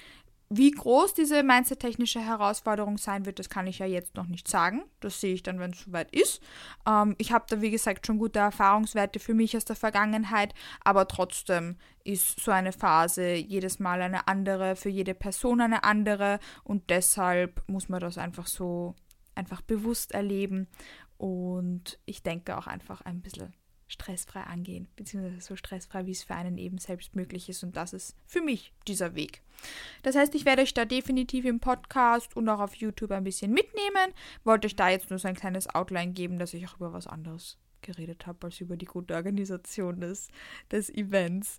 wie 0.49 0.71
groß 0.71 1.15
diese 1.15 1.43
mindset-technische 1.43 2.21
Herausforderung 2.21 2.99
sein 2.99 3.27
wird, 3.27 3.39
das 3.39 3.49
kann 3.49 3.67
ich 3.67 3.81
ja 3.81 3.87
jetzt 3.87 4.15
noch 4.15 4.27
nicht 4.27 4.47
sagen. 4.47 4.85
Das 5.01 5.21
sehe 5.21 5.35
ich 5.35 5.43
dann, 5.43 5.59
wenn 5.59 5.73
es 5.73 5.81
soweit 5.81 6.15
ist. 6.15 6.41
Ähm, 6.89 7.17
ich 7.19 7.33
habe 7.33 7.47
da, 7.49 7.61
wie 7.61 7.71
gesagt, 7.71 8.07
schon 8.07 8.19
gute 8.19 8.39
Erfahrungswerte 8.39 9.19
für 9.19 9.35
mich 9.35 9.57
aus 9.57 9.65
der 9.65 9.77
Vergangenheit, 9.77 10.55
aber 10.85 11.09
trotzdem 11.09 11.77
ist 12.05 12.41
so 12.41 12.53
eine 12.53 12.73
Phase 12.73 13.35
jedes 13.35 13.81
Mal 13.81 14.01
eine 14.01 14.29
andere, 14.29 14.77
für 14.77 14.89
jede 14.89 15.15
Person 15.15 15.61
eine 15.61 15.83
andere 15.83 16.39
und 16.63 16.91
deshalb 16.91 17.63
muss 17.67 17.89
man 17.89 18.01
das 18.01 18.17
einfach 18.17 18.47
so 18.47 18.95
einfach 19.35 19.63
bewusst 19.63 20.13
erleben 20.13 20.69
und 21.19 21.99
ich 22.07 22.23
denke 22.23 22.57
auch 22.57 22.67
einfach 22.67 23.01
ein 23.03 23.21
bisschen 23.21 23.53
stressfrei 23.89 24.43
angehen, 24.43 24.89
beziehungsweise 24.97 25.41
so 25.41 25.57
stressfrei, 25.57 26.07
wie 26.07 26.13
es 26.13 26.25
für 26.25 26.35
einen 26.35 26.59
eben 26.59 26.79
selbst 26.79 27.15
möglich 27.15 27.49
ist. 27.49 27.63
Und 27.63 27.77
das 27.77 27.93
ist 27.93 28.17
für 28.27 28.41
mich 28.41 28.73
dieser 28.89 29.15
Weg. 29.15 29.43
Das 30.03 30.17
heißt, 30.17 30.35
ich 30.35 30.45
werde 30.45 30.63
euch 30.63 30.75
da 30.75 30.85
definitiv 30.85 31.45
im 31.45 31.61
Podcast 31.61 32.37
und 32.37 32.49
auch 32.49 32.61
auf 32.61 32.75
YouTube 32.75 33.13
ein 33.13 33.25
bisschen 33.25 33.53
mitnehmen. 33.53 34.13
Wollte 34.45 34.67
euch 34.67 34.77
da 34.77 34.89
jetzt 34.89 35.11
nur 35.11 35.19
so 35.19 35.29
ein 35.29 35.37
kleines 35.37 35.73
Outline 35.75 36.13
geben, 36.13 36.39
dass 36.39 36.55
ich 36.55 36.67
auch 36.69 36.77
über 36.77 36.93
was 36.93 37.07
anderes 37.07 37.59
geredet 37.83 38.27
habe, 38.27 38.47
als 38.47 38.61
über 38.61 38.77
die 38.77 38.87
gute 38.87 39.15
Organisation 39.15 40.01
des, 40.01 40.29
des 40.71 40.91
Events. 40.91 41.59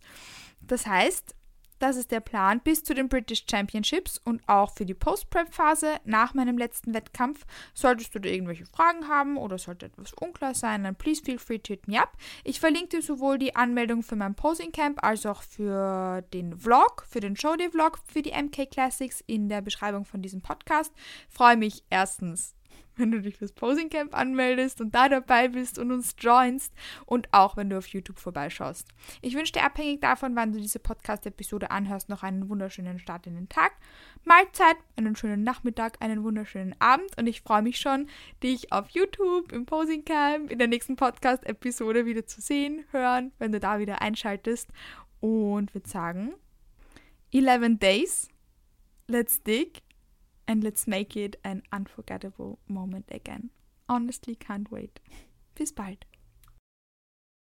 Das 0.62 0.86
heißt, 0.86 1.34
das 1.80 1.96
ist 1.96 2.12
der 2.12 2.20
Plan 2.20 2.60
bis 2.60 2.84
zu 2.84 2.94
den 2.94 3.10
British 3.10 3.46
Championships 3.50 4.20
und 4.24 4.42
auch 4.48 4.74
für 4.74 4.86
die 4.86 4.94
Post-Prep-Phase 4.94 5.96
nach 6.06 6.34
meinem 6.34 6.58
letzten 6.58 6.94
Wettkampf. 6.94 7.46
Solltest 7.74 8.14
du 8.16 8.20
da 8.20 8.30
irgendwelche 8.30 8.66
Fragen 8.66 9.08
haben 9.08 9.38
oder 9.38 9.58
sollte 9.58 9.88
etwas 9.88 10.14
unklar 10.14 10.54
sein, 10.54 10.84
dann 10.84 10.96
please 10.96 11.22
feel 11.24 11.40
free 11.40 11.60
to 11.60 11.74
hit 11.74 11.88
me 11.88 12.02
up. 12.02 12.12
Ich 12.44 12.60
verlinke 12.60 12.98
dir 12.98 13.02
sowohl 13.02 13.38
die 13.38 13.56
Anmeldung 13.56 14.04
für 14.04 14.16
mein 14.16 14.36
Posing 14.36 14.72
Camp 14.72 15.04
als 15.04 15.26
auch 15.26 15.44
für 15.44 16.22
den 16.34 16.58
Vlog, 16.58 17.06
für 17.08 17.20
den 17.20 17.36
Showday 17.36 17.70
Vlog 17.70 18.00
für 18.12 18.22
die 18.22 18.32
MK 18.32 18.70
Classics 18.70 19.24
in 19.28 19.50
der 19.50 19.62
Beschreibung 19.62 20.06
von 20.06 20.22
diesem 20.22 20.42
Podcast. 20.42 20.92
Freue 21.30 21.58
mich 21.58 21.84
erstens 21.90 22.57
wenn 22.98 23.12
du 23.12 23.22
dich 23.22 23.38
fürs 23.38 23.52
Posing 23.52 23.90
Camp 23.90 24.16
anmeldest 24.16 24.82
und 24.82 24.94
da 24.94 25.10
dabei 25.10 25.48
bist 25.48 25.80
und 25.80 25.92
uns 25.92 26.16
joinst 26.20 26.74
und 27.06 27.28
auch 27.32 27.58
wenn 27.58 27.70
du 27.70 27.78
auf 27.78 27.88
YouTube 27.88 28.20
vorbeischaust. 28.20 28.88
Ich 29.22 29.36
wünsche 29.36 29.54
dir 29.54 29.64
abhängig 29.64 30.02
davon, 30.02 30.36
wann 30.36 30.52
du 30.52 30.60
diese 30.60 30.80
Podcast-Episode 30.80 31.72
anhörst, 31.72 32.10
noch 32.10 32.24
einen 32.24 32.50
wunderschönen 32.50 33.00
Start 33.00 33.28
in 33.28 33.36
den 33.36 33.50
Tag, 33.50 33.72
Mahlzeit, 34.24 34.78
einen 34.96 35.16
schönen 35.16 35.44
Nachmittag, 35.44 36.02
einen 36.02 36.24
wunderschönen 36.24 36.76
Abend 36.80 37.18
und 37.18 37.28
ich 37.28 37.42
freue 37.42 37.62
mich 37.62 37.80
schon, 37.80 38.08
dich 38.44 38.72
auf 38.72 38.90
YouTube, 38.90 39.52
im 39.52 39.66
Posing 39.66 40.04
Camp, 40.04 40.52
in 40.52 40.60
der 40.60 40.68
nächsten 40.68 40.96
Podcast-Episode 40.96 42.06
wieder 42.06 42.26
zu 42.26 42.42
sehen, 42.42 42.86
hören, 42.92 43.32
wenn 43.40 43.52
du 43.52 43.60
da 43.60 43.80
wieder 43.80 44.02
einschaltest 44.02 44.70
und 45.20 45.74
würde 45.74 45.90
sagen, 45.90 46.34
11 47.32 47.80
Days, 47.80 48.30
let's 49.08 49.42
dig 49.44 49.82
and 50.48 50.64
let's 50.64 50.88
make 50.88 51.16
it 51.16 51.36
an 51.44 51.64
unforgettable 51.72 52.60
moment 52.68 53.06
again. 53.12 53.52
Honestly, 53.90 54.36
can't 54.36 54.72
wait. 54.72 55.00
Bis 55.56 55.72
bald. 55.72 56.06